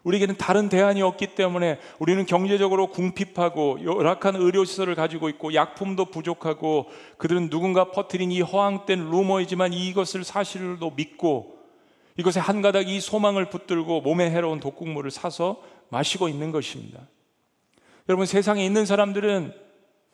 우리에게는 0.03 0.37
다른 0.37 0.69
대안이 0.69 1.01
없기 1.01 1.35
때문에 1.35 1.79
우리는 1.99 2.25
경제적으로 2.25 2.87
궁핍하고 2.87 3.83
열악한 3.83 4.35
의료시설을 4.35 4.93
가지고 4.93 5.29
있고 5.29 5.53
약품도 5.53 6.05
부족하고 6.05 6.87
그들은 7.17 7.49
누군가 7.49 7.91
퍼뜨린 7.91 8.31
이 8.31 8.41
허황된 8.41 9.09
루머이지만 9.09 9.73
이것을 9.73 10.23
사실로 10.23 10.91
믿고 10.95 11.57
이것에 12.17 12.39
한 12.39 12.61
가닥 12.61 12.87
이 12.87 12.99
소망을 12.99 13.49
붙들고 13.49 14.01
몸에 14.01 14.29
해로운 14.29 14.59
독국물을 14.59 15.09
사서 15.11 15.61
마시고 15.89 16.29
있는 16.29 16.51
것입니다. 16.51 17.01
여러분 18.07 18.27
세상에 18.27 18.63
있는 18.63 18.85
사람들은 18.85 19.53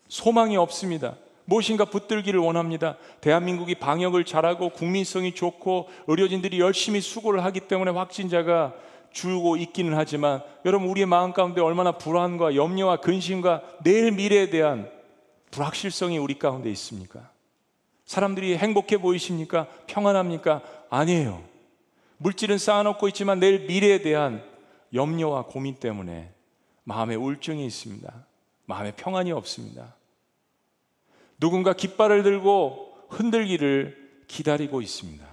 소망이 0.08 0.56
없습니다. 0.56 1.16
무엇인가 1.44 1.84
붙들기를 1.84 2.40
원합니다. 2.40 2.96
대한민국이 3.20 3.74
방역을 3.74 4.24
잘하고 4.24 4.70
국민성이 4.70 5.34
좋고 5.34 5.88
의료진들이 6.06 6.60
열심히 6.60 7.00
수고를 7.00 7.44
하기 7.44 7.60
때문에 7.60 7.90
확진자가 7.90 8.74
줄고 9.12 9.56
있기는 9.56 9.94
하지만 9.94 10.42
여러분 10.64 10.88
우리의 10.88 11.06
마음 11.06 11.32
가운데 11.32 11.60
얼마나 11.60 11.92
불안과 11.92 12.54
염려와 12.54 12.98
근심과 12.98 13.62
내일 13.84 14.12
미래에 14.12 14.50
대한 14.50 14.90
불확실성이 15.50 16.18
우리 16.18 16.38
가운데 16.38 16.70
있습니까? 16.70 17.30
사람들이 18.06 18.56
행복해 18.56 18.98
보이십니까? 18.98 19.66
평안합니까? 19.86 20.62
아니에요. 20.90 21.42
물질은 22.18 22.58
쌓아놓고 22.58 23.08
있지만 23.08 23.40
내일 23.40 23.66
미래에 23.66 24.00
대한 24.00 24.42
염려와 24.94 25.44
고민 25.46 25.74
때문에 25.74 26.32
마음에 26.84 27.14
우울증이 27.14 27.64
있습니다. 27.66 28.26
마음에 28.66 28.92
평안이 28.92 29.32
없습니다. 29.32 29.94
누군가 31.42 31.72
깃발을 31.72 32.22
들고 32.22 33.06
흔들기를 33.08 34.22
기다리고 34.28 34.80
있습니다. 34.80 35.26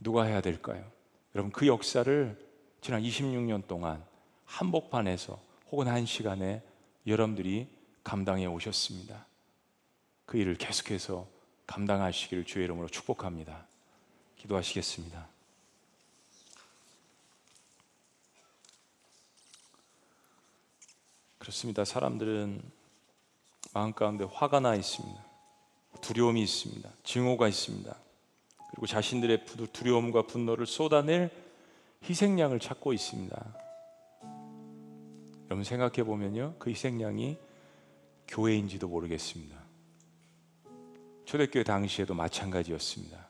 누가 0.00 0.24
해야 0.24 0.42
될까요? 0.42 0.84
여러분 1.34 1.50
그 1.50 1.66
역사를 1.66 2.38
지난 2.82 3.00
26년 3.00 3.66
동안 3.66 4.04
한복판에서 4.44 5.40
혹은 5.70 5.88
한 5.88 6.04
시간에 6.04 6.62
여러분들이 7.06 7.68
감당해 8.04 8.44
오셨습니다. 8.44 9.24
그 10.26 10.36
일을 10.36 10.56
계속해서 10.56 11.26
감당하시기를 11.66 12.44
주의 12.44 12.66
이름으로 12.66 12.88
축복합니다. 12.88 13.66
기도하시겠습니다. 14.36 15.26
그렇습니다. 21.38 21.86
사람들은 21.86 22.60
마음 23.72 23.94
가운데 23.94 24.24
화가 24.30 24.60
나 24.60 24.74
있습니다. 24.74 25.29
두려움이 26.00 26.42
있습니다. 26.42 26.90
증오가 27.02 27.48
있습니다. 27.48 27.94
그리고 28.70 28.86
자신들의 28.86 29.44
두려움과 29.72 30.22
분노를 30.22 30.66
쏟아낼 30.66 31.30
희생양을 32.08 32.60
찾고 32.60 32.92
있습니다. 32.92 33.56
여러분 35.46 35.64
생각해 35.64 36.04
보면요. 36.04 36.54
그 36.58 36.70
희생양이 36.70 37.36
교회인지도 38.28 38.88
모르겠습니다. 38.88 39.58
초대교회 41.24 41.64
당시에도 41.64 42.14
마찬가지였습니다. 42.14 43.28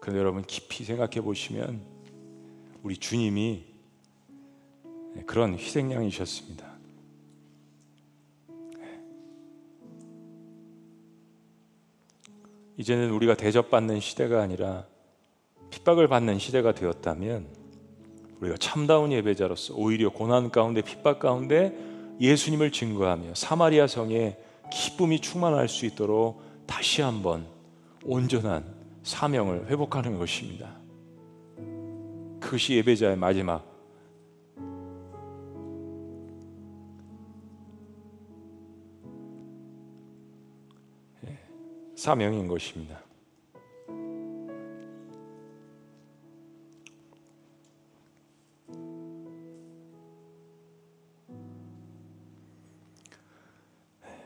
그런데 0.00 0.18
여러분 0.18 0.42
깊이 0.42 0.84
생각해 0.84 1.20
보시면 1.20 1.84
우리 2.82 2.96
주님이 2.96 3.64
그런 5.26 5.54
희생양이셨습니다. 5.54 6.69
이제는 12.80 13.10
우리가 13.10 13.34
대접받는 13.34 14.00
시대가 14.00 14.40
아니라 14.40 14.86
핍박을 15.68 16.08
받는 16.08 16.38
시대가 16.38 16.72
되었다면 16.72 17.46
우리가 18.40 18.56
참다운 18.56 19.12
예배자로서 19.12 19.74
오히려 19.74 20.08
고난 20.08 20.50
가운데 20.50 20.80
핍박 20.80 21.18
가운데 21.18 21.76
예수님을 22.22 22.72
증거하며 22.72 23.34
사마리아 23.34 23.86
성에 23.86 24.38
기쁨이 24.72 25.20
충만할 25.20 25.68
수 25.68 25.84
있도록 25.84 26.40
다시 26.66 27.02
한번 27.02 27.44
온전한 28.02 28.64
사명을 29.02 29.66
회복하는 29.66 30.18
것입니다. 30.18 30.70
그것이 32.40 32.76
예배자의 32.76 33.18
마지막 33.18 33.69
사명인 42.00 42.48
것입니다. 42.48 42.98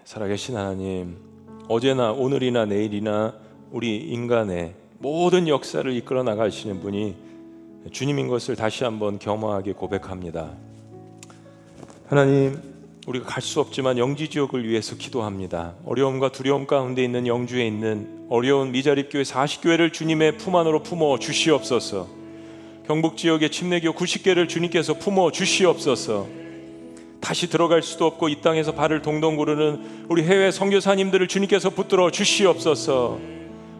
살아계신 0.04 0.56
하나님, 0.56 1.16
어제나 1.66 2.12
오늘이나 2.12 2.64
내일이나 2.64 3.34
우리 3.72 3.96
인간의 3.96 4.76
모든 5.00 5.48
역사를 5.48 5.92
이끌어 5.92 6.22
나가시는 6.22 6.78
분이 6.78 7.16
주님인 7.90 8.28
것을 8.28 8.54
다시 8.54 8.84
한번 8.84 9.18
겸허하게 9.18 9.72
고백합니다. 9.72 10.52
하나님, 12.06 12.73
우리가 13.06 13.26
갈 13.26 13.42
수 13.42 13.60
없지만 13.60 13.98
영지 13.98 14.28
지역을 14.28 14.66
위해서 14.66 14.96
기도합니다. 14.96 15.74
어려움과 15.84 16.30
두려움 16.30 16.66
가운데 16.66 17.04
있는 17.04 17.26
영주에 17.26 17.66
있는 17.66 18.26
어려운 18.30 18.72
미자립 18.72 19.10
교회 19.10 19.22
40교회를 19.22 19.92
주님의 19.92 20.38
품 20.38 20.56
안으로 20.56 20.82
품어 20.82 21.18
주시옵소서. 21.18 22.08
경북 22.86 23.16
지역의 23.16 23.50
침례교 23.50 23.92
90개를 23.92 24.48
주님께서 24.48 24.94
품어 24.94 25.30
주시옵소서. 25.32 26.26
다시 27.20 27.48
들어갈 27.48 27.82
수도 27.82 28.06
없고 28.06 28.28
이 28.28 28.40
땅에서 28.40 28.72
발을 28.72 29.02
동동 29.02 29.36
구르는 29.36 30.06
우리 30.08 30.22
해외 30.22 30.50
선교사님들을 30.50 31.28
주님께서 31.28 31.70
붙들어 31.70 32.10
주시옵소서. 32.10 33.18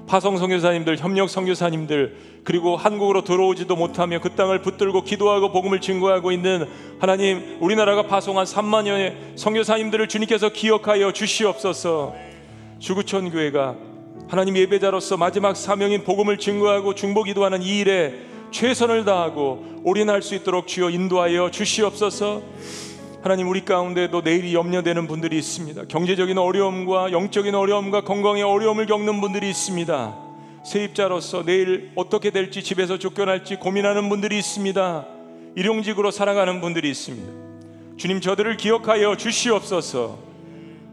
파송 0.06 0.36
선교사님들, 0.36 0.98
협력 0.98 1.30
선교사님들 1.30 2.16
그리고 2.44 2.76
한국으로 2.76 3.24
들어오지도 3.24 3.74
못하며 3.74 4.20
그 4.20 4.34
땅을 4.34 4.60
붙들고 4.60 5.02
기도하고 5.02 5.50
복음을 5.50 5.80
증거하고 5.80 6.30
있는 6.30 6.68
하나님 6.98 7.56
우리나라가 7.60 8.02
파송한 8.06 8.44
3만여의 8.44 9.36
선교사님들을 9.36 10.08
주님께서 10.08 10.50
기억하여 10.50 11.12
주시옵소서. 11.12 12.14
주구촌 12.78 13.30
교회가 13.30 13.76
하나님 14.28 14.56
예배자로서 14.56 15.16
마지막 15.16 15.56
사명인 15.56 16.04
복음을 16.04 16.38
증거하고 16.38 16.94
중보 16.94 17.22
기도하는 17.22 17.62
이 17.62 17.78
일에 17.78 18.14
최선을 18.50 19.04
다하고 19.04 19.64
올인할 19.84 20.22
수 20.22 20.34
있도록 20.34 20.66
주여 20.66 20.90
인도하여 20.90 21.50
주시옵소서. 21.50 22.42
하나님 23.24 23.48
우리 23.48 23.64
가운데도 23.64 24.20
내일이 24.20 24.54
염려되는 24.54 25.06
분들이 25.06 25.38
있습니다. 25.38 25.86
경제적인 25.86 26.36
어려움과 26.36 27.10
영적인 27.10 27.54
어려움과 27.54 28.02
건강의 28.02 28.42
어려움을 28.42 28.84
겪는 28.84 29.22
분들이 29.22 29.48
있습니다. 29.48 30.14
세입자로서 30.62 31.42
내일 31.46 31.90
어떻게 31.94 32.28
될지 32.28 32.62
집에서 32.62 32.98
쫓겨날지 32.98 33.56
고민하는 33.56 34.10
분들이 34.10 34.36
있습니다. 34.36 35.06
일용직으로 35.54 36.10
살아가는 36.10 36.60
분들이 36.60 36.90
있습니다. 36.90 37.32
주님 37.96 38.20
저들을 38.20 38.58
기억하여 38.58 39.16
주시옵소서. 39.16 40.18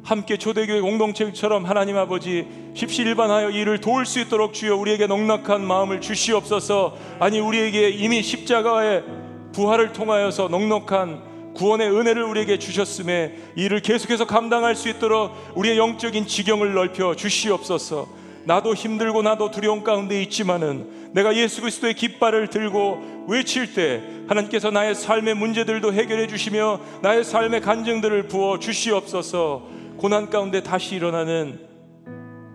함께 0.02 0.38
초대교회 0.38 0.80
공동체처럼 0.80 1.66
하나님 1.66 1.98
아버지 1.98 2.48
십시일반하여 2.76 3.50
이를 3.50 3.82
도울 3.82 4.06
수 4.06 4.22
있도록 4.22 4.54
주여 4.54 4.78
우리에게 4.78 5.06
넉넉한 5.06 5.68
마음을 5.68 6.00
주시옵소서. 6.00 6.98
아니 7.20 7.42
우리에게 7.42 7.90
이미 7.90 8.24
십자가의 8.24 9.04
부활을 9.52 9.92
통하여서 9.92 10.48
넉넉한 10.48 11.31
구원의 11.56 11.92
은혜를 11.92 12.24
우리에게 12.24 12.60
주셨음에 12.60 13.36
이를 13.56 13.82
계속해서 13.82 14.26
감당할 14.26 14.76
수 14.76 14.90
있도록 14.90 15.32
우리의 15.56 15.78
영적인 15.78 16.28
지경을 16.28 16.74
넓혀 16.74 17.16
주시옵소서. 17.16 18.08
나도 18.46 18.74
힘들고 18.74 19.22
나도 19.22 19.52
두려움 19.52 19.84
가운데 19.84 20.22
있지만은 20.24 21.12
내가 21.14 21.36
예수 21.36 21.62
그리스도의 21.62 21.94
깃발을 21.94 22.48
들고 22.48 23.26
외칠 23.28 23.74
때 23.74 24.02
하나님께서 24.28 24.72
나의 24.72 24.96
삶의 24.96 25.36
문제들도 25.36 25.94
해결해 25.94 26.28
주시며 26.28 26.80
나의 27.02 27.24
삶의 27.24 27.62
간증들을 27.62 28.28
부어 28.28 28.60
주시옵소서. 28.60 29.68
고난 29.98 30.30
가운데 30.30 30.64
다시 30.64 30.96
일어나는 30.96 31.60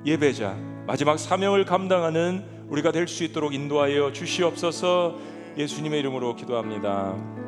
예배자 0.05 0.57
마지막 0.87 1.19
사명을 1.19 1.65
감당하는 1.65 2.45
우리가 2.69 2.91
될 2.91 3.07
수 3.07 3.23
있도록 3.23 3.55
인도하여 3.55 4.13
주시옵소서. 4.13 5.19
예수님의 5.57 6.01
이름으로 6.01 6.35
기도합니다. 6.35 7.46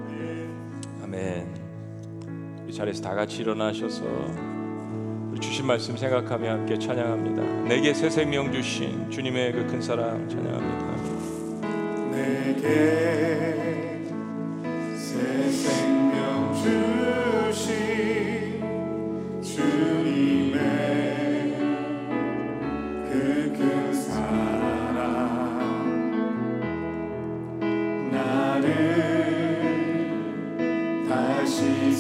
아멘. 1.18 2.66
이 2.68 2.72
자리에서 2.72 3.02
다 3.02 3.14
같이 3.14 3.42
일어나셔서 3.42 4.04
우리 5.30 5.40
주신 5.40 5.66
말씀 5.66 5.96
생각하며 5.96 6.48
함께 6.50 6.78
찬양합니다. 6.78 7.42
내게 7.68 7.92
새 7.92 8.08
생명 8.08 8.52
주신 8.52 9.10
주님의 9.10 9.52
그 9.52 9.66
큰 9.66 9.80
사랑 9.82 10.28
찬양합니다. 10.28 10.86
내게 12.12 14.04
새 14.96 15.50
생명 15.50 16.54
주신 17.52 18.60
주님 19.42 20.07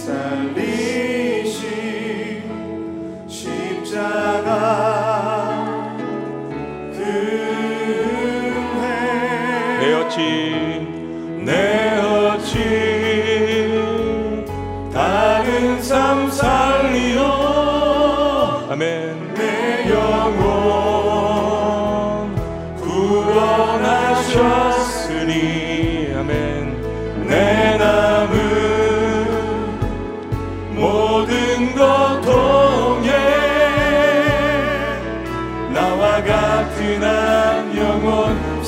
살리신 0.08 1.52
십자가 3.28 4.54
그 6.94 6.98
은혜 8.54 9.88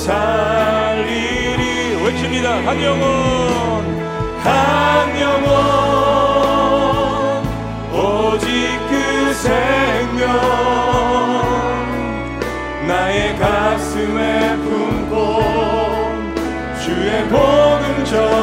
살리리 0.01 1.61
외칩니다. 2.03 2.49
한 2.65 2.83
영혼. 2.83 4.01
한 4.43 5.21
영혼 5.21 5.51
오직 7.93 8.47
그 8.89 9.33
생명 9.35 10.25
나의 12.87 13.37
가슴에 13.37 14.57
품고 14.57 15.15
주의 16.83 17.23
복음 17.29 18.03
전 18.05 18.40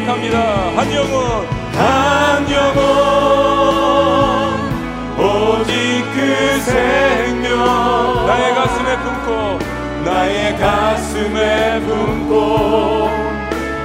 고백합니다. 0.00 0.76
한 0.76 0.94
영혼. 0.94 1.46
한 1.72 2.50
영혼 2.50 2.80
오직 5.18 6.04
그 6.12 6.60
생명 6.60 8.26
나의 8.26 8.54
가슴에 8.54 8.96
품고 8.98 9.58
나의 10.04 10.56
가슴에 10.58 11.80
품고 11.80 13.08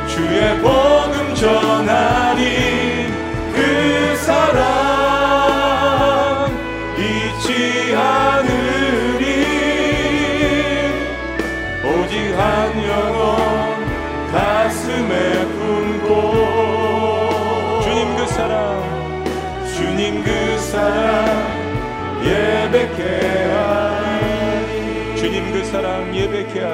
주의 0.07 0.57
복음 0.59 1.35
전하리 1.35 2.74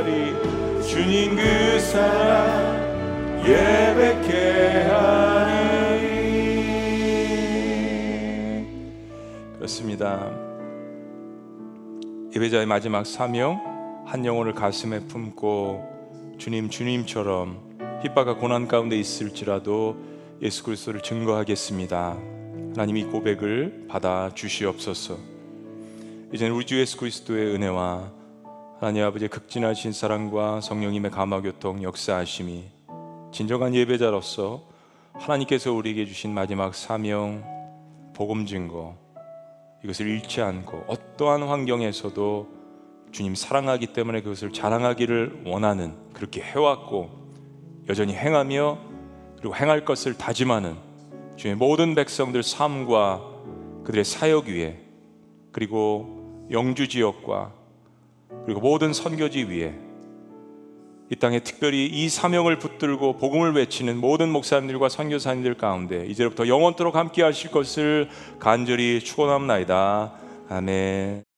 하리. 0.02 0.34
주님 0.88 1.36
그 1.36 1.80
사랑 1.80 3.40
예배케 3.46 4.84
하리 4.90 5.62
그렇습니다. 9.56 10.32
예배자의 12.36 12.66
마지막 12.66 13.06
사명 13.06 13.62
한 14.08 14.26
영혼을 14.26 14.54
가슴에 14.54 15.02
품고 15.02 16.36
주님 16.40 16.70
주님처럼 16.70 17.60
핍박과 18.02 18.38
고난 18.38 18.68
가운데 18.68 18.98
있을지라도 18.98 19.98
예수 20.42 20.64
그리스도를 20.64 21.02
증거하겠습니다. 21.02 22.18
하나님 22.72 22.98
이 22.98 23.04
고백을 23.04 23.86
받아 23.88 24.32
주시옵소서. 24.34 25.18
이제는 26.34 26.56
우리 26.56 26.66
주 26.66 26.80
예수 26.80 26.98
그리스도의 26.98 27.54
은혜와 27.54 28.21
하나님 28.82 29.04
아버지의 29.04 29.30
극진하신 29.30 29.92
사랑과 29.92 30.60
성령님의 30.60 31.12
감화교통 31.12 31.84
역사하심이 31.84 32.64
진정한 33.32 33.76
예배자로서 33.76 34.64
하나님께서 35.14 35.72
우리에게 35.72 36.08
주신 36.08 36.34
마지막 36.34 36.74
사명 36.74 37.44
복음 38.16 38.48
증거 38.48 38.96
이것을 39.84 40.08
잃지 40.08 40.42
않고 40.42 40.86
어떠한 40.88 41.44
환경에서도 41.44 42.48
주님 43.12 43.36
사랑하기 43.36 43.94
때문에 43.94 44.24
그것을 44.24 44.52
자랑하기를 44.52 45.44
원하는 45.46 45.94
그렇게 46.14 46.42
해왔고 46.42 47.12
여전히 47.88 48.16
행하며 48.16 48.80
그리고 49.38 49.56
행할 49.56 49.86
것을 49.86 50.18
다짐하는 50.18 50.76
주의 51.36 51.54
모든 51.54 51.94
백성들 51.94 52.42
삶과 52.42 53.22
그들의 53.84 54.04
사역 54.04 54.48
위에 54.48 54.80
그리고 55.52 56.48
영주 56.50 56.88
지역과 56.88 57.61
그리고 58.46 58.60
모든 58.60 58.94
선교지 58.94 59.44
위에 59.44 59.74
이 61.10 61.16
땅에 61.18 61.42
특별히 61.42 61.88
이 61.88 62.08
사명을 62.08 62.58
붙들고 62.58 63.18
복음을 63.18 63.54
외치는 63.54 63.98
모든 63.98 64.30
목사님들과 64.30 64.88
선교사님들 64.88 65.56
가운데 65.56 66.06
이제부터 66.06 66.48
영원토록 66.48 66.96
함께 66.96 67.22
하실 67.22 67.52
것을 67.52 68.10
간절히 68.40 69.02
축원합나이다. 69.02 70.14
아멘. 70.50 71.31